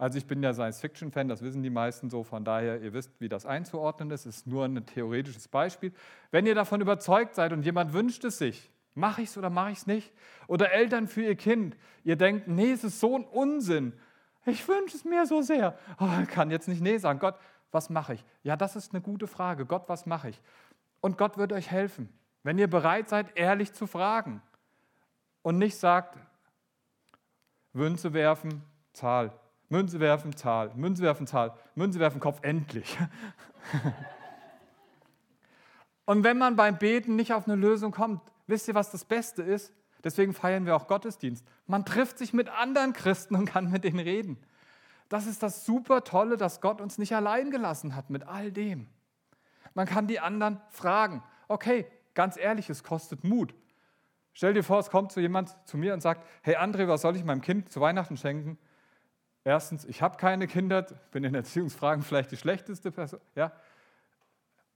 Also 0.00 0.16
ich 0.16 0.26
bin 0.26 0.42
ja 0.42 0.54
Science-Fiction-Fan, 0.54 1.28
das 1.28 1.42
wissen 1.42 1.62
die 1.62 1.68
meisten 1.68 2.08
so, 2.08 2.24
von 2.24 2.42
daher, 2.42 2.80
ihr 2.80 2.94
wisst, 2.94 3.20
wie 3.20 3.28
das 3.28 3.44
einzuordnen 3.44 4.10
ist, 4.10 4.24
ist 4.24 4.46
nur 4.46 4.64
ein 4.64 4.86
theoretisches 4.86 5.46
Beispiel. 5.46 5.92
Wenn 6.30 6.46
ihr 6.46 6.54
davon 6.54 6.80
überzeugt 6.80 7.34
seid 7.34 7.52
und 7.52 7.66
jemand 7.66 7.92
wünscht 7.92 8.24
es 8.24 8.38
sich, 8.38 8.70
mache 8.94 9.20
ich 9.20 9.28
es 9.28 9.36
oder 9.36 9.50
mache 9.50 9.72
ich 9.72 9.78
es 9.80 9.86
nicht? 9.86 10.10
Oder 10.46 10.72
Eltern 10.72 11.06
für 11.06 11.20
ihr 11.20 11.36
Kind, 11.36 11.76
ihr 12.02 12.16
denkt, 12.16 12.48
nee, 12.48 12.72
es 12.72 12.82
ist 12.82 12.98
so 12.98 13.14
ein 13.14 13.24
Unsinn, 13.24 13.92
ich 14.46 14.66
wünsche 14.66 14.96
es 14.96 15.04
mir 15.04 15.26
so 15.26 15.42
sehr. 15.42 15.78
Oh, 15.98 16.08
ich 16.22 16.30
kann 16.30 16.50
jetzt 16.50 16.66
nicht 16.66 16.80
nee 16.80 16.96
sagen, 16.96 17.18
Gott, 17.18 17.34
was 17.70 17.90
mache 17.90 18.14
ich? 18.14 18.24
Ja, 18.42 18.56
das 18.56 18.76
ist 18.76 18.94
eine 18.94 19.02
gute 19.02 19.26
Frage. 19.26 19.66
Gott, 19.66 19.84
was 19.88 20.06
mache 20.06 20.30
ich? 20.30 20.40
Und 21.02 21.18
Gott 21.18 21.36
wird 21.36 21.52
euch 21.52 21.70
helfen, 21.70 22.08
wenn 22.42 22.56
ihr 22.56 22.70
bereit 22.70 23.10
seid, 23.10 23.36
ehrlich 23.36 23.74
zu 23.74 23.86
fragen 23.86 24.40
und 25.42 25.58
nicht 25.58 25.76
sagt, 25.76 26.16
Wünsche 27.74 28.14
werfen, 28.14 28.62
Zahl, 28.94 29.30
Münze 29.70 30.00
werfen, 30.00 30.36
Zahl, 30.36 30.72
Münze 30.74 31.02
werfen, 31.02 31.26
Zahl, 31.26 31.54
Münze 31.76 31.98
werfen, 32.00 32.20
Kopf, 32.20 32.40
endlich. 32.42 32.98
Und 36.04 36.24
wenn 36.24 36.38
man 36.38 36.56
beim 36.56 36.76
Beten 36.76 37.14
nicht 37.14 37.32
auf 37.32 37.46
eine 37.46 37.54
Lösung 37.54 37.92
kommt, 37.92 38.20
wisst 38.48 38.66
ihr, 38.66 38.74
was 38.74 38.90
das 38.90 39.04
Beste 39.04 39.42
ist? 39.42 39.72
Deswegen 40.02 40.32
feiern 40.34 40.66
wir 40.66 40.74
auch 40.74 40.88
Gottesdienst. 40.88 41.46
Man 41.66 41.84
trifft 41.84 42.18
sich 42.18 42.32
mit 42.32 42.48
anderen 42.48 42.92
Christen 42.92 43.36
und 43.36 43.44
kann 43.46 43.70
mit 43.70 43.84
denen 43.84 44.00
reden. 44.00 44.38
Das 45.08 45.26
ist 45.26 45.40
das 45.42 45.64
super 45.64 46.02
Tolle, 46.02 46.36
dass 46.36 46.60
Gott 46.60 46.80
uns 46.80 46.98
nicht 46.98 47.14
allein 47.14 47.52
gelassen 47.52 47.94
hat 47.94 48.10
mit 48.10 48.26
all 48.26 48.50
dem. 48.50 48.88
Man 49.74 49.86
kann 49.86 50.08
die 50.08 50.18
anderen 50.18 50.60
fragen. 50.70 51.22
Okay, 51.46 51.86
ganz 52.14 52.36
ehrlich, 52.36 52.70
es 52.70 52.82
kostet 52.82 53.22
Mut. 53.22 53.54
Stell 54.32 54.54
dir 54.54 54.64
vor, 54.64 54.80
es 54.80 54.90
kommt 54.90 55.12
zu 55.12 55.20
jemand 55.20 55.56
zu 55.64 55.76
mir 55.76 55.94
und 55.94 56.00
sagt: 56.00 56.26
Hey 56.42 56.56
André, 56.56 56.88
was 56.88 57.02
soll 57.02 57.14
ich 57.14 57.24
meinem 57.24 57.40
Kind 57.40 57.70
zu 57.70 57.80
Weihnachten 57.80 58.16
schenken? 58.16 58.58
Erstens, 59.50 59.84
ich 59.84 60.00
habe 60.00 60.16
keine 60.16 60.46
Kinder, 60.46 60.86
bin 61.10 61.24
in 61.24 61.34
Erziehungsfragen 61.34 62.04
vielleicht 62.04 62.30
die 62.30 62.36
schlechteste 62.36 62.92
Person. 62.92 63.18
Ja. 63.34 63.50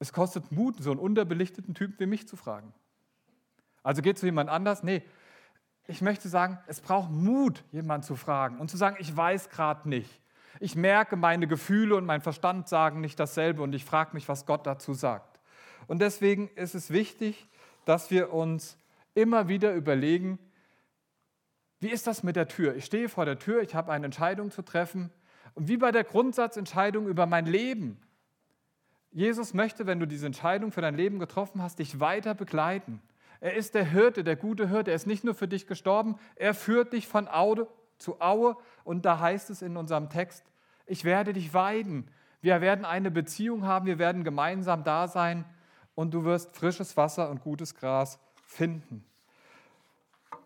Es 0.00 0.12
kostet 0.12 0.50
Mut, 0.50 0.82
so 0.82 0.90
einen 0.90 0.98
unterbelichteten 0.98 1.74
Typ 1.74 2.00
wie 2.00 2.06
mich 2.06 2.26
zu 2.26 2.34
fragen. 2.34 2.74
Also 3.84 4.02
geht 4.02 4.18
zu 4.18 4.26
jemand 4.26 4.50
anders? 4.50 4.82
Nee. 4.82 5.04
ich 5.86 6.02
möchte 6.02 6.28
sagen, 6.28 6.58
es 6.66 6.80
braucht 6.80 7.12
Mut, 7.12 7.62
jemanden 7.70 8.04
zu 8.04 8.16
fragen 8.16 8.58
und 8.58 8.68
zu 8.68 8.76
sagen, 8.76 8.96
ich 8.98 9.16
weiß 9.16 9.48
gerade 9.48 9.88
nicht. 9.88 10.10
Ich 10.58 10.74
merke, 10.74 11.14
meine 11.14 11.46
Gefühle 11.46 11.94
und 11.94 12.04
mein 12.04 12.20
Verstand 12.20 12.68
sagen 12.68 13.00
nicht 13.00 13.20
dasselbe 13.20 13.62
und 13.62 13.76
ich 13.76 13.84
frage 13.84 14.10
mich, 14.12 14.28
was 14.28 14.44
Gott 14.44 14.66
dazu 14.66 14.92
sagt. 14.92 15.38
Und 15.86 16.00
deswegen 16.00 16.48
ist 16.56 16.74
es 16.74 16.90
wichtig, 16.90 17.46
dass 17.84 18.10
wir 18.10 18.32
uns 18.32 18.76
immer 19.14 19.46
wieder 19.46 19.72
überlegen, 19.72 20.40
wie 21.84 21.90
ist 21.90 22.06
das 22.06 22.22
mit 22.22 22.34
der 22.34 22.48
Tür? 22.48 22.74
Ich 22.76 22.86
stehe 22.86 23.10
vor 23.10 23.26
der 23.26 23.38
Tür, 23.38 23.60
ich 23.60 23.74
habe 23.74 23.92
eine 23.92 24.06
Entscheidung 24.06 24.50
zu 24.50 24.62
treffen. 24.62 25.10
Und 25.52 25.68
wie 25.68 25.76
bei 25.76 25.92
der 25.92 26.02
Grundsatzentscheidung 26.02 27.06
über 27.06 27.26
mein 27.26 27.44
Leben. 27.44 28.00
Jesus 29.10 29.52
möchte, 29.52 29.86
wenn 29.86 30.00
du 30.00 30.06
diese 30.06 30.24
Entscheidung 30.24 30.72
für 30.72 30.80
dein 30.80 30.94
Leben 30.94 31.18
getroffen 31.18 31.60
hast, 31.60 31.80
dich 31.80 32.00
weiter 32.00 32.34
begleiten. 32.34 33.02
Er 33.38 33.52
ist 33.52 33.74
der 33.74 33.84
Hirte, 33.84 34.24
der 34.24 34.34
gute 34.34 34.70
Hirte. 34.70 34.92
Er 34.92 34.94
ist 34.94 35.06
nicht 35.06 35.24
nur 35.24 35.34
für 35.34 35.46
dich 35.46 35.66
gestorben, 35.66 36.16
er 36.36 36.54
führt 36.54 36.94
dich 36.94 37.06
von 37.06 37.28
Aue 37.28 37.68
zu 37.98 38.18
Aue. 38.18 38.56
Und 38.84 39.04
da 39.04 39.20
heißt 39.20 39.50
es 39.50 39.60
in 39.60 39.76
unserem 39.76 40.08
Text, 40.08 40.42
ich 40.86 41.04
werde 41.04 41.34
dich 41.34 41.52
weiden. 41.52 42.10
Wir 42.40 42.62
werden 42.62 42.86
eine 42.86 43.10
Beziehung 43.10 43.66
haben, 43.66 43.84
wir 43.84 43.98
werden 43.98 44.24
gemeinsam 44.24 44.84
da 44.84 45.06
sein 45.06 45.44
und 45.94 46.14
du 46.14 46.24
wirst 46.24 46.56
frisches 46.56 46.96
Wasser 46.96 47.28
und 47.28 47.42
gutes 47.42 47.74
Gras 47.74 48.18
finden. 48.46 49.04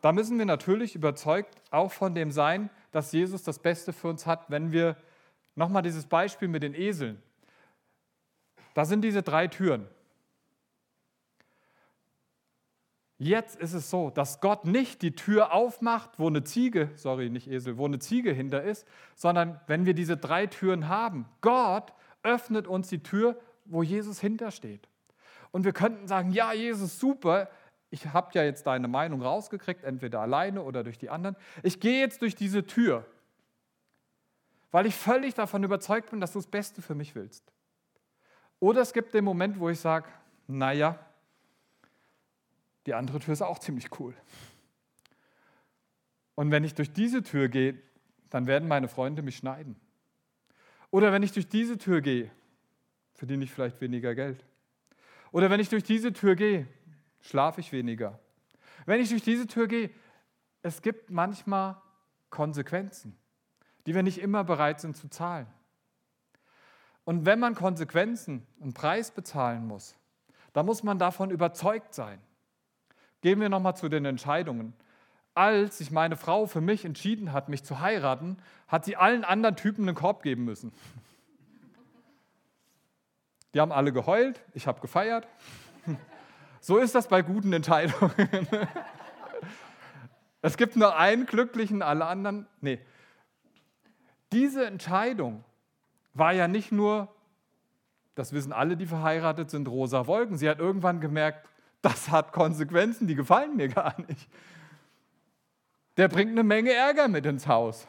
Da 0.00 0.12
müssen 0.12 0.38
wir 0.38 0.46
natürlich 0.46 0.94
überzeugt 0.94 1.60
auch 1.70 1.90
von 1.90 2.14
dem 2.14 2.30
sein, 2.30 2.70
dass 2.92 3.12
Jesus 3.12 3.42
das 3.42 3.58
Beste 3.58 3.92
für 3.92 4.08
uns 4.08 4.26
hat, 4.26 4.48
wenn 4.48 4.72
wir 4.72 4.96
nochmal 5.54 5.82
dieses 5.82 6.06
Beispiel 6.06 6.48
mit 6.48 6.62
den 6.62 6.74
Eseln. 6.74 7.20
Da 8.74 8.84
sind 8.84 9.02
diese 9.02 9.22
drei 9.22 9.48
Türen. 9.48 9.88
Jetzt 13.20 13.56
ist 13.56 13.72
es 13.72 13.90
so, 13.90 14.10
dass 14.10 14.40
Gott 14.40 14.64
nicht 14.64 15.02
die 15.02 15.16
Tür 15.16 15.52
aufmacht, 15.52 16.10
wo 16.18 16.28
eine 16.28 16.44
Ziege, 16.44 16.90
sorry, 16.94 17.30
nicht 17.30 17.50
Esel, 17.50 17.76
wo 17.76 17.84
eine 17.84 17.98
Ziege 17.98 18.32
hinter 18.32 18.62
ist, 18.62 18.86
sondern 19.16 19.60
wenn 19.66 19.86
wir 19.86 19.94
diese 19.94 20.16
drei 20.16 20.46
Türen 20.46 20.88
haben, 20.88 21.26
Gott 21.40 21.92
öffnet 22.22 22.68
uns 22.68 22.88
die 22.88 23.02
Tür, 23.02 23.36
wo 23.64 23.82
Jesus 23.82 24.20
hintersteht. 24.20 24.88
Und 25.50 25.64
wir 25.64 25.72
könnten 25.72 26.06
sagen, 26.06 26.30
ja, 26.30 26.52
Jesus, 26.52 27.00
super, 27.00 27.48
ich 27.90 28.06
habe 28.06 28.30
ja 28.34 28.42
jetzt 28.42 28.66
deine 28.66 28.88
Meinung 28.88 29.22
rausgekriegt, 29.22 29.84
entweder 29.84 30.20
alleine 30.20 30.62
oder 30.62 30.84
durch 30.84 30.98
die 30.98 31.10
anderen. 31.10 31.36
Ich 31.62 31.80
gehe 31.80 32.00
jetzt 32.00 32.22
durch 32.22 32.34
diese 32.34 32.66
Tür, 32.66 33.06
weil 34.70 34.86
ich 34.86 34.94
völlig 34.94 35.34
davon 35.34 35.64
überzeugt 35.64 36.10
bin, 36.10 36.20
dass 36.20 36.32
du 36.32 36.38
das 36.38 36.46
Beste 36.46 36.82
für 36.82 36.94
mich 36.94 37.14
willst. 37.14 37.50
Oder 38.60 38.82
es 38.82 38.92
gibt 38.92 39.14
den 39.14 39.24
Moment, 39.24 39.58
wo 39.58 39.70
ich 39.70 39.80
sage, 39.80 40.08
naja, 40.46 40.98
die 42.86 42.94
andere 42.94 43.20
Tür 43.20 43.32
ist 43.32 43.42
auch 43.42 43.58
ziemlich 43.58 43.98
cool. 44.00 44.14
Und 46.34 46.50
wenn 46.50 46.64
ich 46.64 46.74
durch 46.74 46.92
diese 46.92 47.22
Tür 47.22 47.48
gehe, 47.48 47.80
dann 48.30 48.46
werden 48.46 48.68
meine 48.68 48.88
Freunde 48.88 49.22
mich 49.22 49.36
schneiden. 49.36 49.76
Oder 50.90 51.12
wenn 51.12 51.22
ich 51.22 51.32
durch 51.32 51.48
diese 51.48 51.78
Tür 51.78 52.00
gehe, 52.00 52.30
verdiene 53.14 53.44
ich 53.44 53.52
vielleicht 53.52 53.80
weniger 53.80 54.14
Geld. 54.14 54.44
Oder 55.32 55.50
wenn 55.50 55.60
ich 55.60 55.68
durch 55.68 55.82
diese 55.82 56.12
Tür 56.12 56.36
gehe, 56.36 56.66
schlafe 57.20 57.60
ich 57.60 57.72
weniger. 57.72 58.18
Wenn 58.86 59.00
ich 59.00 59.10
durch 59.10 59.22
diese 59.22 59.46
Tür 59.46 59.68
gehe, 59.68 59.90
es 60.62 60.82
gibt 60.82 61.10
manchmal 61.10 61.76
Konsequenzen, 62.30 63.16
die 63.86 63.94
wir 63.94 64.02
nicht 64.02 64.18
immer 64.18 64.44
bereit 64.44 64.80
sind 64.80 64.96
zu 64.96 65.08
zahlen. 65.08 65.46
Und 67.04 67.24
wenn 67.24 67.38
man 67.38 67.54
Konsequenzen, 67.54 68.46
einen 68.60 68.74
Preis 68.74 69.10
bezahlen 69.10 69.66
muss, 69.66 69.96
dann 70.52 70.66
muss 70.66 70.82
man 70.82 70.98
davon 70.98 71.30
überzeugt 71.30 71.94
sein. 71.94 72.20
Gehen 73.20 73.40
wir 73.40 73.48
nochmal 73.48 73.76
zu 73.76 73.88
den 73.88 74.04
Entscheidungen. 74.04 74.74
Als 75.34 75.78
sich 75.78 75.90
meine 75.90 76.16
Frau 76.16 76.46
für 76.46 76.60
mich 76.60 76.84
entschieden 76.84 77.32
hat, 77.32 77.48
mich 77.48 77.64
zu 77.64 77.80
heiraten, 77.80 78.36
hat 78.66 78.84
sie 78.84 78.96
allen 78.96 79.24
anderen 79.24 79.56
Typen 79.56 79.88
einen 79.88 79.96
Korb 79.96 80.22
geben 80.22 80.44
müssen. 80.44 80.72
Die 83.54 83.60
haben 83.60 83.72
alle 83.72 83.92
geheult, 83.92 84.42
ich 84.52 84.66
habe 84.66 84.80
gefeiert. 84.80 85.26
So 86.60 86.78
ist 86.78 86.94
das 86.94 87.08
bei 87.08 87.22
guten 87.22 87.52
Entscheidungen. 87.52 88.48
Es 90.40 90.56
gibt 90.56 90.76
nur 90.76 90.96
einen 90.96 91.26
Glücklichen, 91.26 91.82
alle 91.82 92.06
anderen. 92.06 92.46
Nee. 92.60 92.80
Diese 94.32 94.66
Entscheidung 94.66 95.44
war 96.14 96.32
ja 96.32 96.48
nicht 96.48 96.70
nur, 96.72 97.08
das 98.14 98.32
wissen 98.32 98.52
alle, 98.52 98.76
die 98.76 98.86
verheiratet 98.86 99.50
sind, 99.50 99.68
rosa 99.68 100.06
Wolken. 100.06 100.36
Sie 100.36 100.48
hat 100.48 100.58
irgendwann 100.58 101.00
gemerkt, 101.00 101.48
das 101.82 102.10
hat 102.10 102.32
Konsequenzen, 102.32 103.06
die 103.06 103.14
gefallen 103.14 103.56
mir 103.56 103.68
gar 103.68 103.94
nicht. 104.08 104.28
Der 105.96 106.08
bringt 106.08 106.32
eine 106.32 106.44
Menge 106.44 106.72
Ärger 106.72 107.08
mit 107.08 107.26
ins 107.26 107.46
Haus. 107.46 107.86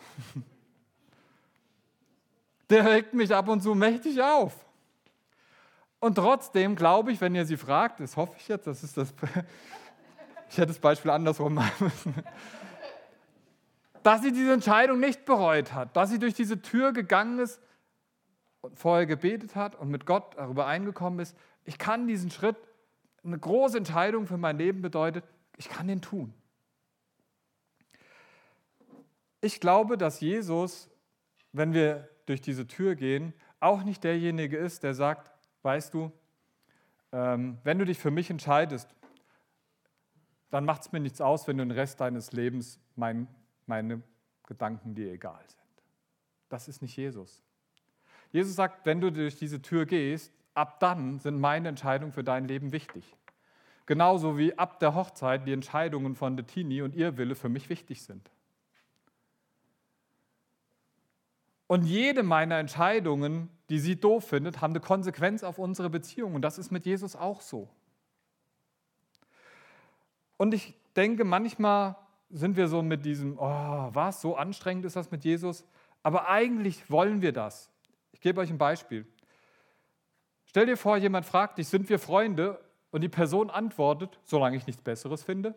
Der 2.70 2.90
regt 2.90 3.14
mich 3.14 3.34
ab 3.34 3.48
und 3.48 3.62
zu 3.62 3.74
mächtig 3.76 4.22
auf. 4.22 4.54
Und 6.00 6.16
trotzdem 6.16 6.76
glaube 6.76 7.12
ich, 7.12 7.20
wenn 7.20 7.36
ihr 7.36 7.46
sie 7.46 7.58
fragt, 7.58 8.00
das 8.00 8.16
hoffe 8.16 8.34
ich 8.38 8.48
jetzt, 8.48 8.68
das 8.68 8.84
ist 8.84 8.98
das, 8.98 9.14
ich 10.50 10.58
hätte 10.58 10.68
das 10.68 10.80
Beispiel 10.80 11.12
andersrum 11.12 11.56
machen 11.56 11.86
müssen, 11.86 12.16
dass 14.04 14.22
sie 14.22 14.32
diese 14.32 14.54
Entscheidung 14.54 15.00
nicht 15.00 15.26
bereut 15.26 15.74
hat, 15.74 15.96
dass 15.98 16.10
sie 16.10 16.20
durch 16.20 16.34
diese 16.34 16.62
Tür 16.62 16.94
gegangen 16.94 17.40
ist 17.40 17.60
und 18.62 18.78
vorher 18.78 19.06
gebetet 19.06 19.56
hat 19.56 19.76
und 19.76 19.90
mit 19.90 20.06
Gott 20.06 20.36
darüber 20.38 20.68
eingekommen 20.68 21.20
ist, 21.20 21.36
ich 21.66 21.78
kann 21.78 22.08
diesen 22.08 22.32
Schritt, 22.32 22.56
eine 23.24 23.38
große 23.38 23.78
Entscheidung 23.78 24.26
für 24.26 24.38
mein 24.38 24.58
Leben 24.58 24.82
bedeutet, 24.82 25.26
ich 25.58 25.68
kann 25.68 25.88
den 25.88 26.02
tun. 26.02 26.34
Ich 29.42 29.60
glaube, 29.60 29.98
dass 29.98 30.22
Jesus, 30.22 30.90
wenn 31.52 31.74
wir 31.74 32.10
durch 32.26 32.42
diese 32.42 32.68
Tür 32.68 32.96
gehen, 32.96 33.34
auch 33.60 33.84
nicht 33.84 34.04
derjenige 34.04 34.58
ist, 34.58 34.84
der 34.84 34.94
sagt, 34.94 35.32
weißt 35.62 35.93
du, 35.93 36.12
ähm, 37.12 37.58
wenn 37.63 37.80
du 37.80 37.86
dich 37.86 37.98
für 37.98 38.12
mich 38.12 38.30
entscheidest, 38.30 38.95
dann 40.50 40.65
macht 40.65 40.82
es 40.82 40.91
mir 40.91 41.00
nichts 41.00 41.22
aus, 41.22 41.48
wenn 41.48 41.58
du 41.58 41.65
den 41.65 41.72
Rest 41.72 42.02
deines 42.02 42.32
Lebens 42.32 42.80
mein, 42.95 43.28
meine 43.65 44.02
Gedanken 44.48 44.95
dir 44.95 45.12
egal 45.12 45.43
sind. 45.48 45.60
Das 46.50 46.67
ist 46.67 46.82
nicht 46.82 46.95
Jesus. 46.98 47.43
Jesus 48.32 48.56
sagt, 48.56 48.86
wenn 48.86 49.02
du 49.02 49.12
durch 49.12 49.38
diese 49.38 49.62
Tür 49.62 49.86
gehst, 49.86 50.34
ab 50.54 50.80
dann 50.80 51.19
sind 51.19 51.39
meine 51.39 51.69
Entscheidungen 51.69 52.12
für 52.12 52.24
dein 52.24 52.48
Leben 52.48 52.72
wichtig. 52.72 53.15
Genauso 53.86 54.38
wie 54.38 54.58
ab 54.58 54.80
der 54.80 54.93
Hochzeit 54.93 55.48
die 55.48 55.54
Entscheidungen 55.54 56.15
von 56.15 56.38
Tini 56.45 56.82
und 56.82 56.95
ihr 56.95 57.17
Wille 57.17 57.36
für 57.36 57.50
mich 57.50 57.69
wichtig 57.69 58.04
sind. 58.04 58.30
Und 61.70 61.84
jede 61.84 62.24
meiner 62.24 62.58
Entscheidungen, 62.58 63.48
die 63.70 63.78
sie 63.78 63.96
doof 63.96 64.30
findet, 64.30 64.60
haben 64.60 64.72
eine 64.72 64.80
Konsequenz 64.80 65.44
auf 65.44 65.60
unsere 65.60 65.88
Beziehung. 65.92 66.34
Und 66.34 66.42
das 66.42 66.58
ist 66.58 66.72
mit 66.72 66.84
Jesus 66.88 67.16
auch 67.16 67.42
so. 67.42 67.70
Und 70.38 70.56
ich 70.56 70.74
denke, 70.96 71.26
manchmal 71.26 71.96
sind 72.32 72.58
wir 72.58 72.68
so 72.70 72.82
mit 72.82 73.06
diesem, 73.06 73.38
oh, 73.38 73.90
was, 73.94 74.20
so 74.20 74.36
anstrengend 74.36 74.84
ist 74.86 74.96
das 74.96 75.12
mit 75.12 75.24
Jesus. 75.24 75.64
Aber 76.02 76.28
eigentlich 76.28 76.90
wollen 76.90 77.22
wir 77.22 77.34
das. 77.34 77.70
Ich 78.14 78.20
gebe 78.20 78.42
euch 78.42 78.50
ein 78.50 78.58
Beispiel. 78.58 79.06
Stell 80.46 80.66
dir 80.66 80.76
vor, 80.76 80.98
jemand 80.98 81.28
fragt 81.28 81.60
dich, 81.60 81.68
sind 81.68 81.88
wir 81.88 82.00
Freunde? 82.00 82.60
Und 82.90 83.02
die 83.02 83.10
Person 83.10 83.52
antwortet, 83.52 84.20
solange 84.24 84.58
ich 84.58 84.66
nichts 84.66 84.82
Besseres 84.82 85.22
finde. 85.22 85.54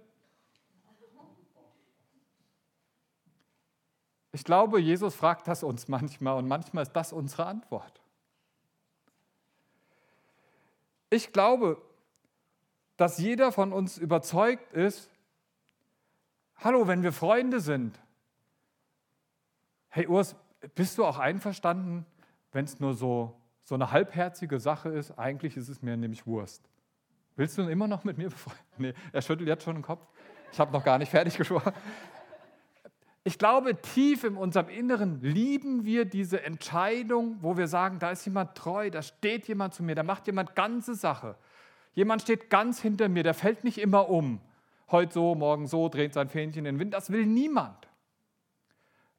Ich 4.32 4.44
glaube, 4.44 4.80
Jesus 4.80 5.14
fragt 5.14 5.46
das 5.46 5.62
uns 5.62 5.88
manchmal 5.88 6.38
und 6.38 6.48
manchmal 6.48 6.82
ist 6.82 6.92
das 6.92 7.12
unsere 7.12 7.46
Antwort. 7.46 8.00
Ich 11.10 11.32
glaube, 11.32 11.80
dass 12.96 13.18
jeder 13.18 13.52
von 13.52 13.72
uns 13.72 13.98
überzeugt 13.98 14.72
ist, 14.72 15.10
hallo, 16.56 16.88
wenn 16.88 17.02
wir 17.02 17.12
Freunde 17.12 17.60
sind, 17.60 17.98
hey 19.90 20.06
Urs, 20.06 20.34
bist 20.74 20.96
du 20.96 21.04
auch 21.04 21.18
einverstanden, 21.18 22.06
wenn 22.52 22.64
es 22.64 22.80
nur 22.80 22.94
so, 22.94 23.36
so 23.64 23.74
eine 23.74 23.90
halbherzige 23.90 24.58
Sache 24.58 24.88
ist? 24.88 25.18
Eigentlich 25.18 25.58
ist 25.58 25.68
es 25.68 25.82
mir 25.82 25.96
nämlich 25.98 26.26
Wurst. 26.26 26.62
Willst 27.36 27.58
du 27.58 27.62
immer 27.62 27.88
noch 27.88 28.04
mit 28.04 28.16
mir 28.16 28.30
befreundet? 28.30 28.62
Nee, 28.78 28.94
er 29.12 29.20
schüttelt 29.20 29.48
jetzt 29.48 29.64
schon 29.64 29.76
den 29.76 29.82
Kopf. 29.82 30.06
Ich 30.50 30.58
habe 30.58 30.72
noch 30.72 30.84
gar 30.84 30.96
nicht 30.96 31.10
fertig 31.10 31.36
gesprochen. 31.38 31.72
Ich 33.24 33.38
glaube, 33.38 33.80
tief 33.80 34.24
in 34.24 34.37
unserem 34.37 34.68
Inneren 34.68 35.20
lieben 35.20 35.85
wir 35.85 36.04
diese 36.04 36.42
Entscheidung, 36.42 37.37
wo 37.40 37.56
wir 37.56 37.68
sagen, 37.68 38.00
da 38.00 38.11
ist 38.11 38.24
jemand 38.24 38.56
treu, 38.56 38.90
da 38.90 39.00
steht 39.00 39.46
jemand 39.46 39.74
zu 39.74 39.85
mir, 39.85 39.94
da 39.94 40.02
macht 40.02 40.26
jemand 40.26 40.56
ganze 40.56 40.94
Sache. 40.96 41.37
Jemand 41.94 42.22
steht 42.22 42.50
ganz 42.50 42.80
hinter 42.80 43.08
mir, 43.08 43.22
der 43.22 43.35
fällt 43.35 43.62
nicht 43.62 43.78
immer 43.78 44.08
um. 44.08 44.40
Heute 44.90 45.14
so, 45.14 45.35
morgen 45.35 45.66
so, 45.66 45.88
dreht 45.88 46.14
sein 46.14 46.28
Fähnchen 46.28 46.66
in 46.66 46.74
den 46.74 46.80
Wind. 46.80 46.94
Das 46.94 47.11
will 47.12 47.24
niemand. 47.24 47.88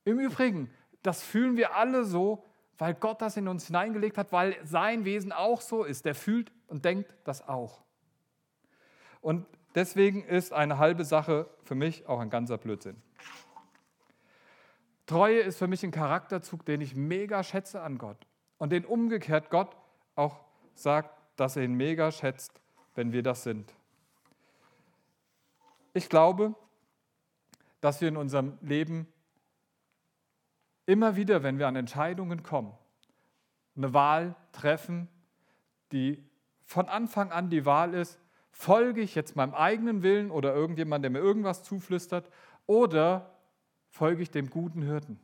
Im 0.04 0.20
Übrigen, 0.20 0.70
das 1.02 1.24
fühlen 1.24 1.56
wir 1.56 1.76
alle 1.76 2.04
so, 2.04 2.44
weil 2.78 2.94
Gott 2.96 3.22
das 3.22 3.38
in 3.38 3.48
uns 3.48 3.68
hineingelegt 3.68 4.18
hat, 4.18 4.34
weil 4.34 4.58
sein 4.64 5.06
Wesen 5.06 5.32
auch 5.32 5.62
so 5.62 5.84
ist. 5.84 6.06
Der 6.06 6.16
fühlt 6.16 6.52
und 6.68 6.84
denkt 6.84 7.16
das 7.24 7.48
auch. 7.48 7.82
Und 9.22 9.46
deswegen 9.76 10.26
ist 10.26 10.52
eine 10.52 10.78
halbe 10.78 11.06
Sache 11.06 11.48
für 11.64 11.76
mich 11.76 12.08
auch 12.08 12.20
ein 12.20 12.30
ganzer 12.30 12.58
Blödsinn. 12.58 13.02
Treue 15.06 15.40
ist 15.40 15.58
für 15.58 15.68
mich 15.68 15.84
ein 15.84 15.92
Charakterzug, 15.92 16.66
den 16.66 16.82
ich 16.82 16.96
mega 16.96 17.44
schätze 17.44 17.82
an 17.82 17.98
Gott 17.98 18.26
und 18.58 18.72
den 18.72 18.86
umgekehrt 18.86 19.50
Gott 19.50 19.76
auch 20.16 20.40
sagt, 20.76 21.10
dass 21.36 21.56
er 21.56 21.64
ihn 21.64 21.74
mega 21.74 22.12
schätzt, 22.12 22.62
wenn 22.96 23.12
wir 23.12 23.24
das 23.24 23.44
sind. 23.44 23.74
Ich 25.94 26.10
glaube, 26.10 26.56
dass 27.82 28.02
wir 28.02 28.08
in 28.08 28.18
unserem 28.18 28.58
Leben 28.62 29.08
immer 30.86 31.16
wieder, 31.16 31.44
wenn 31.44 31.60
wir 31.60 31.68
an 31.68 31.76
Entscheidungen 31.76 32.44
kommen, 32.44 32.74
eine 33.76 33.94
Wahl 33.94 34.36
treffen, 34.52 35.10
die 35.92 36.24
von 36.66 36.88
Anfang 36.88 37.32
an 37.32 37.50
die 37.50 37.66
Wahl 37.66 37.94
ist, 37.94 38.20
folge 38.52 39.02
ich 39.02 39.16
jetzt 39.16 39.36
meinem 39.36 39.54
eigenen 39.54 40.04
Willen 40.04 40.32
oder 40.32 40.54
irgendjemand, 40.54 41.04
der 41.04 41.12
mir 41.12 41.20
irgendwas 41.20 41.64
zuflüstert, 41.64 42.30
oder 42.66 43.33
folge 43.94 44.24
ich 44.24 44.32
dem 44.32 44.50
guten 44.50 44.82
Hirten? 44.82 45.20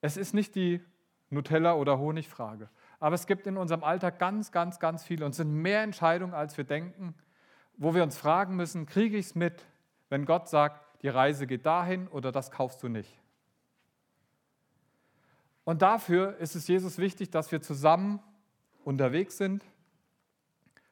Es 0.00 0.16
ist 0.16 0.32
nicht 0.32 0.54
die 0.54 0.80
Nutella- 1.28 1.74
oder 1.74 1.98
Honigfrage, 1.98 2.70
aber 2.98 3.14
es 3.14 3.26
gibt 3.26 3.46
in 3.46 3.58
unserem 3.58 3.84
Alltag 3.84 4.18
ganz, 4.18 4.50
ganz, 4.50 4.80
ganz 4.80 5.04
viele 5.04 5.26
und 5.26 5.32
es 5.32 5.36
sind 5.36 5.52
mehr 5.52 5.82
Entscheidungen, 5.82 6.32
als 6.32 6.56
wir 6.56 6.64
denken, 6.64 7.14
wo 7.76 7.94
wir 7.94 8.02
uns 8.02 8.16
fragen 8.16 8.56
müssen, 8.56 8.86
kriege 8.86 9.18
ich 9.18 9.26
es 9.26 9.34
mit, 9.34 9.66
wenn 10.08 10.24
Gott 10.24 10.48
sagt, 10.48 11.02
die 11.02 11.08
Reise 11.08 11.46
geht 11.46 11.66
dahin 11.66 12.08
oder 12.08 12.32
das 12.32 12.50
kaufst 12.50 12.82
du 12.82 12.88
nicht. 12.88 13.20
Und 15.64 15.82
dafür 15.82 16.38
ist 16.38 16.56
es 16.56 16.66
Jesus 16.66 16.96
wichtig, 16.96 17.30
dass 17.30 17.52
wir 17.52 17.60
zusammen 17.60 18.20
unterwegs 18.82 19.36
sind. 19.36 19.62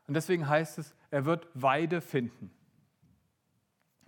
Und 0.07 0.15
deswegen 0.15 0.47
heißt 0.47 0.79
es, 0.79 0.95
er 1.11 1.25
wird 1.25 1.49
Weide 1.55 2.03
finden. 2.03 2.51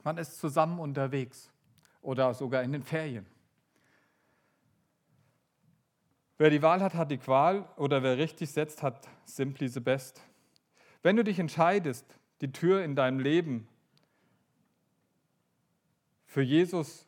Man 0.02 0.18
ist 0.18 0.38
zusammen 0.38 0.78
unterwegs 0.78 1.50
oder 2.02 2.32
sogar 2.34 2.62
in 2.62 2.72
den 2.72 2.82
Ferien. 2.82 3.26
Wer 6.38 6.50
die 6.50 6.62
Wahl 6.62 6.80
hat, 6.80 6.94
hat 6.94 7.10
die 7.10 7.18
Qual 7.18 7.68
oder 7.76 8.02
wer 8.02 8.16
richtig 8.16 8.50
setzt, 8.50 8.82
hat 8.82 9.08
simply 9.24 9.68
the 9.68 9.80
best. 9.80 10.22
Wenn 11.02 11.16
du 11.16 11.24
dich 11.24 11.38
entscheidest, 11.38 12.06
die 12.40 12.50
Tür 12.50 12.82
in 12.82 12.96
deinem 12.96 13.18
Leben 13.18 13.68
für 16.24 16.40
Jesus 16.40 17.06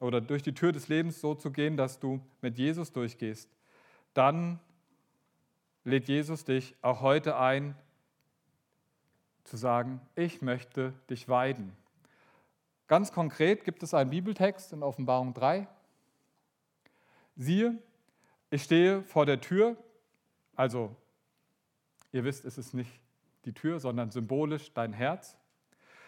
oder 0.00 0.20
durch 0.20 0.42
die 0.42 0.54
Tür 0.54 0.72
des 0.72 0.88
Lebens 0.88 1.20
so 1.20 1.34
zu 1.34 1.52
gehen, 1.52 1.76
dass 1.76 2.00
du 2.00 2.20
mit 2.40 2.58
Jesus 2.58 2.90
durchgehst, 2.90 3.48
dann 4.14 4.58
lädt 5.84 6.08
Jesus 6.08 6.44
dich 6.44 6.74
auch 6.82 7.00
heute 7.00 7.36
ein, 7.36 7.76
zu 9.44 9.56
sagen, 9.56 10.00
ich 10.14 10.42
möchte 10.42 10.92
dich 11.08 11.28
weiden. 11.28 11.76
Ganz 12.88 13.12
konkret 13.12 13.64
gibt 13.64 13.82
es 13.82 13.92
einen 13.92 14.08
Bibeltext 14.08 14.72
in 14.72 14.82
Offenbarung 14.82 15.34
3. 15.34 15.68
Siehe, 17.36 17.78
ich 18.50 18.62
stehe 18.62 19.02
vor 19.02 19.26
der 19.26 19.42
Tür, 19.42 19.76
also 20.56 20.96
ihr 22.12 22.24
wisst, 22.24 22.46
es 22.46 22.56
ist 22.56 22.72
nicht 22.72 22.90
die 23.44 23.52
Tür, 23.52 23.78
sondern 23.78 24.10
symbolisch 24.10 24.72
dein 24.72 24.94
Herz. 24.94 25.36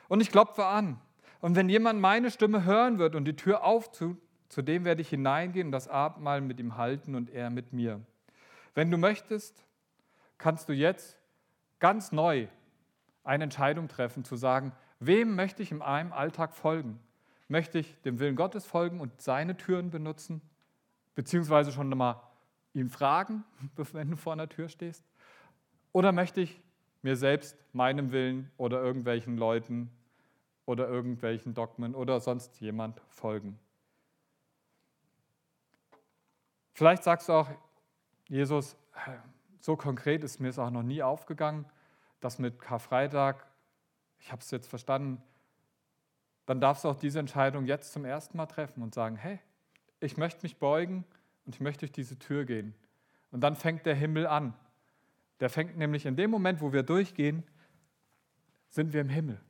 Und 0.08 0.22
ich 0.22 0.30
klopfe 0.30 0.64
an. 0.64 0.98
Und 1.40 1.54
wenn 1.54 1.68
jemand 1.68 2.00
meine 2.00 2.30
Stimme 2.30 2.64
hören 2.64 2.98
wird 2.98 3.14
und 3.14 3.26
die 3.26 3.36
Tür 3.36 3.62
auftut, 3.62 4.16
zu 4.48 4.62
dem 4.62 4.86
werde 4.86 5.02
ich 5.02 5.10
hineingehen 5.10 5.68
und 5.68 5.72
das 5.72 5.86
Abendmahl 5.86 6.40
mit 6.40 6.58
ihm 6.58 6.76
halten 6.76 7.14
und 7.14 7.30
er 7.30 7.50
mit 7.50 7.74
mir. 7.74 8.00
Wenn 8.74 8.90
du 8.90 8.96
möchtest, 8.96 9.64
kannst 10.38 10.68
du 10.68 10.72
jetzt 10.72 11.18
ganz 11.78 12.10
neu 12.10 12.48
eine 13.22 13.44
Entscheidung 13.44 13.86
treffen, 13.86 14.24
zu 14.24 14.36
sagen, 14.36 14.72
wem 15.00 15.34
möchte 15.34 15.62
ich 15.62 15.72
in 15.72 15.78
meinem 15.78 16.12
Alltag 16.12 16.54
folgen? 16.54 17.00
Möchte 17.48 17.78
ich 17.78 18.00
dem 18.02 18.20
Willen 18.20 18.36
Gottes 18.36 18.64
folgen 18.64 19.00
und 19.00 19.20
seine 19.20 19.56
Türen 19.56 19.90
benutzen? 19.90 20.40
Beziehungsweise 21.16 21.72
schon 21.72 21.88
mal 21.88 22.22
ihn 22.74 22.88
fragen, 22.88 23.44
wenn 23.92 24.10
du 24.10 24.16
vor 24.16 24.34
einer 24.34 24.48
Tür 24.48 24.68
stehst? 24.68 25.04
Oder 25.92 26.12
möchte 26.12 26.40
ich 26.40 26.60
mir 27.02 27.16
selbst, 27.16 27.56
meinem 27.72 28.12
Willen 28.12 28.50
oder 28.56 28.80
irgendwelchen 28.80 29.36
Leuten 29.36 29.90
oder 30.66 30.88
irgendwelchen 30.88 31.54
Dogmen 31.54 31.94
oder 31.94 32.20
sonst 32.20 32.60
jemand 32.60 33.00
folgen? 33.08 33.58
Vielleicht 36.74 37.02
sagst 37.02 37.28
du 37.28 37.32
auch, 37.32 37.50
Jesus, 38.28 38.76
so 39.60 39.76
konkret 39.76 40.24
ist 40.24 40.40
mir 40.40 40.48
es 40.48 40.58
auch 40.58 40.70
noch 40.70 40.82
nie 40.82 41.02
aufgegangen, 41.02 41.66
dass 42.20 42.38
mit 42.38 42.60
Karfreitag, 42.60 43.46
ich 44.20 44.30
habe 44.30 44.42
es 44.42 44.50
jetzt 44.50 44.68
verstanden, 44.68 45.22
dann 46.46 46.60
darfst 46.60 46.84
du 46.84 46.88
auch 46.88 46.96
diese 46.96 47.18
Entscheidung 47.18 47.66
jetzt 47.66 47.92
zum 47.92 48.04
ersten 48.04 48.36
Mal 48.36 48.46
treffen 48.46 48.82
und 48.82 48.94
sagen, 48.94 49.16
hey, 49.16 49.38
ich 50.00 50.16
möchte 50.16 50.42
mich 50.42 50.58
beugen 50.58 51.04
und 51.44 51.54
ich 51.54 51.60
möchte 51.60 51.80
durch 51.80 51.92
diese 51.92 52.18
Tür 52.18 52.44
gehen. 52.44 52.74
Und 53.30 53.40
dann 53.42 53.56
fängt 53.56 53.86
der 53.86 53.94
Himmel 53.94 54.26
an. 54.26 54.54
Der 55.40 55.48
fängt 55.48 55.76
nämlich 55.76 56.06
in 56.06 56.16
dem 56.16 56.30
Moment, 56.30 56.60
wo 56.60 56.72
wir 56.72 56.82
durchgehen, 56.82 57.44
sind 58.68 58.92
wir 58.92 59.00
im 59.00 59.08
Himmel. 59.08 59.40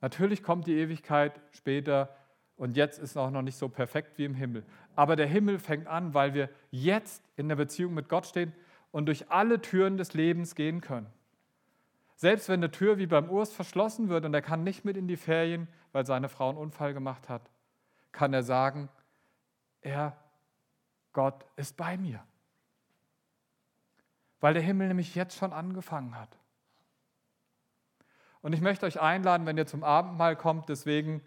Natürlich 0.00 0.42
kommt 0.42 0.66
die 0.66 0.76
Ewigkeit 0.76 1.40
später 1.52 2.14
und 2.56 2.76
jetzt 2.76 2.98
ist 2.98 3.10
es 3.10 3.16
auch 3.16 3.30
noch 3.30 3.42
nicht 3.42 3.56
so 3.56 3.68
perfekt 3.68 4.18
wie 4.18 4.24
im 4.24 4.34
Himmel. 4.34 4.64
Aber 4.94 5.16
der 5.16 5.26
Himmel 5.26 5.58
fängt 5.58 5.86
an, 5.86 6.14
weil 6.14 6.34
wir 6.34 6.48
jetzt 6.70 7.22
in 7.36 7.48
der 7.48 7.56
Beziehung 7.56 7.94
mit 7.94 8.08
Gott 8.08 8.26
stehen 8.26 8.52
und 8.92 9.06
durch 9.06 9.30
alle 9.30 9.60
Türen 9.60 9.96
des 9.96 10.14
Lebens 10.14 10.54
gehen 10.54 10.80
können. 10.80 11.06
Selbst 12.16 12.48
wenn 12.48 12.60
eine 12.60 12.70
Tür 12.70 12.98
wie 12.98 13.06
beim 13.06 13.30
Urs 13.30 13.52
verschlossen 13.52 14.08
wird 14.08 14.24
und 14.24 14.34
er 14.34 14.42
kann 14.42 14.64
nicht 14.64 14.84
mit 14.84 14.96
in 14.96 15.06
die 15.06 15.18
Ferien, 15.18 15.68
weil 15.92 16.06
seine 16.06 16.28
Frau 16.28 16.48
einen 16.48 16.58
Unfall 16.58 16.94
gemacht 16.94 17.28
hat, 17.28 17.50
kann 18.10 18.32
er 18.32 18.42
sagen, 18.42 18.88
er, 19.82 20.16
Gott, 21.12 21.44
ist 21.56 21.76
bei 21.76 21.98
mir. 21.98 22.24
Weil 24.40 24.54
der 24.54 24.62
Himmel 24.62 24.88
nämlich 24.88 25.14
jetzt 25.14 25.36
schon 25.36 25.52
angefangen 25.52 26.18
hat. 26.18 26.38
Und 28.40 28.52
ich 28.52 28.60
möchte 28.60 28.86
euch 28.86 29.00
einladen, 29.00 29.46
wenn 29.46 29.58
ihr 29.58 29.66
zum 29.66 29.84
Abendmahl 29.84 30.36
kommt, 30.36 30.68
deswegen, 30.68 31.22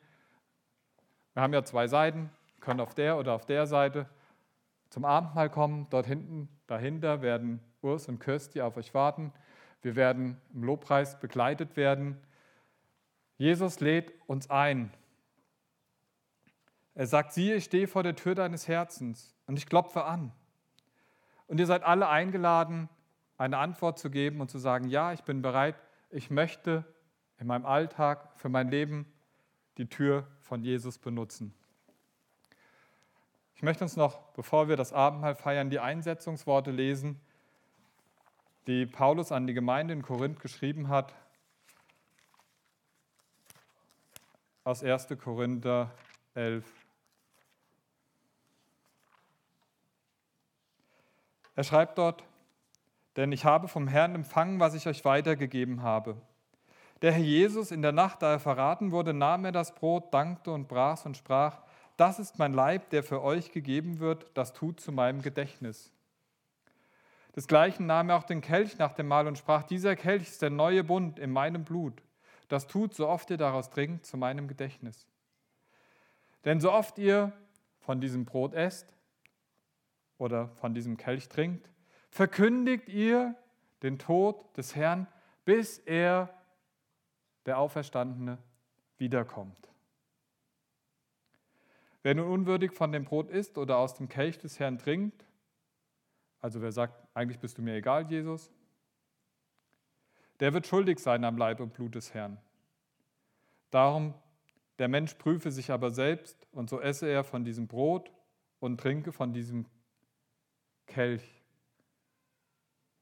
wir 1.33 1.43
haben 1.43 1.53
ja 1.53 1.63
zwei 1.63 1.87
Seiten, 1.87 2.31
könnt 2.59 2.81
auf 2.81 2.95
der 2.95 3.17
oder 3.17 3.33
auf 3.33 3.45
der 3.45 3.67
Seite 3.67 4.09
zum 4.89 5.05
Abendmahl 5.05 5.49
kommen. 5.49 5.87
Dort 5.89 6.05
hinten, 6.05 6.49
dahinter 6.67 7.21
werden 7.21 7.59
Urs 7.81 8.07
und 8.07 8.19
Kirsti 8.19 8.61
auf 8.61 8.77
euch 8.77 8.93
warten. 8.93 9.33
Wir 9.81 9.95
werden 9.95 10.39
im 10.53 10.63
Lobpreis 10.63 11.19
begleitet 11.19 11.77
werden. 11.77 12.17
Jesus 13.37 13.79
lädt 13.79 14.11
uns 14.27 14.49
ein. 14.49 14.93
Er 16.95 17.07
sagt, 17.07 17.31
siehe, 17.31 17.55
ich 17.55 17.63
stehe 17.65 17.87
vor 17.87 18.03
der 18.03 18.15
Tür 18.15 18.35
deines 18.35 18.67
Herzens 18.67 19.33
und 19.47 19.57
ich 19.57 19.67
klopfe 19.67 20.03
an. 20.03 20.33
Und 21.47 21.59
ihr 21.59 21.65
seid 21.65 21.83
alle 21.83 22.09
eingeladen, 22.09 22.89
eine 23.37 23.57
Antwort 23.57 23.97
zu 23.97 24.11
geben 24.11 24.41
und 24.41 24.51
zu 24.51 24.57
sagen, 24.57 24.89
ja, 24.89 25.13
ich 25.13 25.23
bin 25.23 25.41
bereit, 25.41 25.75
ich 26.09 26.29
möchte 26.29 26.83
in 27.37 27.47
meinem 27.47 27.65
Alltag, 27.65 28.29
für 28.35 28.49
mein 28.49 28.69
Leben 28.69 29.05
die 29.77 29.87
Tür 29.87 30.27
von 30.41 30.61
Jesus 30.61 30.97
benutzen. 30.97 31.53
Ich 33.55 33.63
möchte 33.63 33.83
uns 33.83 33.95
noch, 33.95 34.21
bevor 34.33 34.67
wir 34.67 34.75
das 34.75 34.91
Abendmahl 34.91 35.35
feiern, 35.35 35.69
die 35.69 35.79
Einsetzungsworte 35.79 36.71
lesen, 36.71 37.21
die 38.67 38.85
Paulus 38.85 39.31
an 39.31 39.47
die 39.47 39.53
Gemeinde 39.53 39.93
in 39.93 40.01
Korinth 40.01 40.39
geschrieben 40.39 40.89
hat, 40.89 41.13
aus 44.63 44.83
1. 44.83 45.07
Korinther 45.21 45.91
11. 46.35 46.63
Er 51.55 51.63
schreibt 51.63 51.97
dort, 51.97 52.23
denn 53.15 53.31
ich 53.31 53.45
habe 53.45 53.67
vom 53.67 53.87
Herrn 53.87 54.15
empfangen, 54.15 54.59
was 54.59 54.75
ich 54.75 54.87
euch 54.87 55.03
weitergegeben 55.03 55.81
habe. 55.81 56.15
Der 57.01 57.13
Herr 57.13 57.23
Jesus 57.23 57.71
in 57.71 57.81
der 57.81 57.91
Nacht, 57.91 58.21
da 58.21 58.33
er 58.33 58.39
verraten 58.39 58.91
wurde, 58.91 59.13
nahm 59.13 59.45
er 59.45 59.51
das 59.51 59.73
Brot, 59.73 60.13
dankte 60.13 60.51
und 60.51 60.67
brach 60.67 61.03
und 61.05 61.17
sprach, 61.17 61.61
das 61.97 62.19
ist 62.19 62.39
mein 62.39 62.53
Leib, 62.53 62.89
der 62.91 63.03
für 63.03 63.21
euch 63.21 63.51
gegeben 63.51 63.99
wird, 63.99 64.25
das 64.35 64.53
tut 64.53 64.79
zu 64.79 64.91
meinem 64.91 65.21
Gedächtnis. 65.21 65.91
Desgleichen 67.39 67.85
nahm 67.85 68.09
er 68.09 68.17
auch 68.17 68.23
den 68.23 68.41
Kelch 68.41 68.77
nach 68.79 68.91
dem 68.91 69.07
Mahl 69.07 69.25
und 69.25 69.37
sprach, 69.37 69.63
dieser 69.63 69.95
Kelch 69.95 70.23
ist 70.23 70.41
der 70.41 70.49
neue 70.49 70.83
Bund 70.83 71.17
in 71.19 71.31
meinem 71.31 71.63
Blut. 71.63 72.03
Das 72.49 72.67
tut, 72.67 72.93
so 72.93 73.07
oft 73.07 73.29
ihr 73.29 73.37
daraus 73.37 73.69
trinkt, 73.69 74.05
zu 74.05 74.17
meinem 74.17 74.49
Gedächtnis. 74.49 75.07
Denn 76.43 76.59
so 76.59 76.69
oft 76.69 76.97
ihr 76.97 77.31
von 77.79 78.01
diesem 78.01 78.25
Brot 78.25 78.53
esst 78.53 78.93
oder 80.17 80.49
von 80.49 80.73
diesem 80.73 80.97
Kelch 80.97 81.29
trinkt, 81.29 81.71
verkündigt 82.09 82.89
ihr 82.89 83.35
den 83.83 83.99
Tod 83.99 84.57
des 84.57 84.75
Herrn, 84.75 85.07
bis 85.45 85.77
er, 85.77 86.27
der 87.45 87.57
Auferstandene, 87.57 88.37
wiederkommt. 88.97 89.69
Wer 92.03 92.15
nun 92.15 92.27
unwürdig 92.27 92.73
von 92.73 92.91
dem 92.91 93.05
Brot 93.05 93.29
isst 93.29 93.57
oder 93.57 93.77
aus 93.77 93.93
dem 93.93 94.09
Kelch 94.09 94.37
des 94.39 94.59
Herrn 94.59 94.77
trinkt, 94.77 95.23
also 96.41 96.61
wer 96.61 96.71
sagt, 96.71 97.07
eigentlich 97.13 97.39
bist 97.39 97.57
du 97.57 97.61
mir 97.61 97.75
egal, 97.75 98.09
Jesus, 98.09 98.51
der 100.39 100.53
wird 100.53 100.67
schuldig 100.67 100.99
sein 100.99 101.23
am 101.23 101.37
Leib 101.37 101.59
und 101.59 101.73
Blut 101.73 101.95
des 101.95 102.13
Herrn. 102.13 102.37
Darum, 103.71 104.13
der 104.79 104.87
Mensch 104.87 105.13
prüfe 105.15 105.51
sich 105.51 105.71
aber 105.71 105.91
selbst, 105.91 106.47
und 106.51 106.69
so 106.69 106.79
esse 106.79 107.07
er 107.07 107.23
von 107.23 107.43
diesem 107.43 107.67
Brot 107.67 108.11
und 108.59 108.79
trinke 108.79 109.11
von 109.11 109.33
diesem 109.33 109.65
Kelch. 110.87 111.43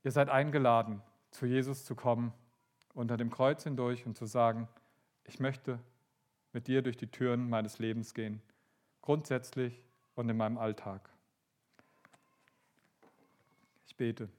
Ihr 0.04 0.12
seid 0.12 0.30
eingeladen, 0.30 1.02
zu 1.32 1.46
Jesus 1.46 1.86
zu 1.86 1.96
kommen, 1.96 2.34
unter 2.94 3.18
dem 3.18 3.30
Kreuz 3.30 3.64
hindurch 3.64 4.06
und 4.06 4.18
zu 4.18 4.26
sagen, 4.26 4.68
ich 5.26 5.40
möchte 5.40 5.80
mit 6.54 6.68
dir 6.68 6.82
durch 6.82 6.98
die 6.98 7.08
Türen 7.08 7.50
meines 7.50 7.78
Lebens 7.78 8.14
gehen, 8.14 8.42
grundsätzlich 9.02 9.84
und 10.16 10.28
in 10.30 10.38
meinem 10.38 10.58
Alltag. 10.58 11.10
Ich 13.88 13.96
bete. 13.96 14.30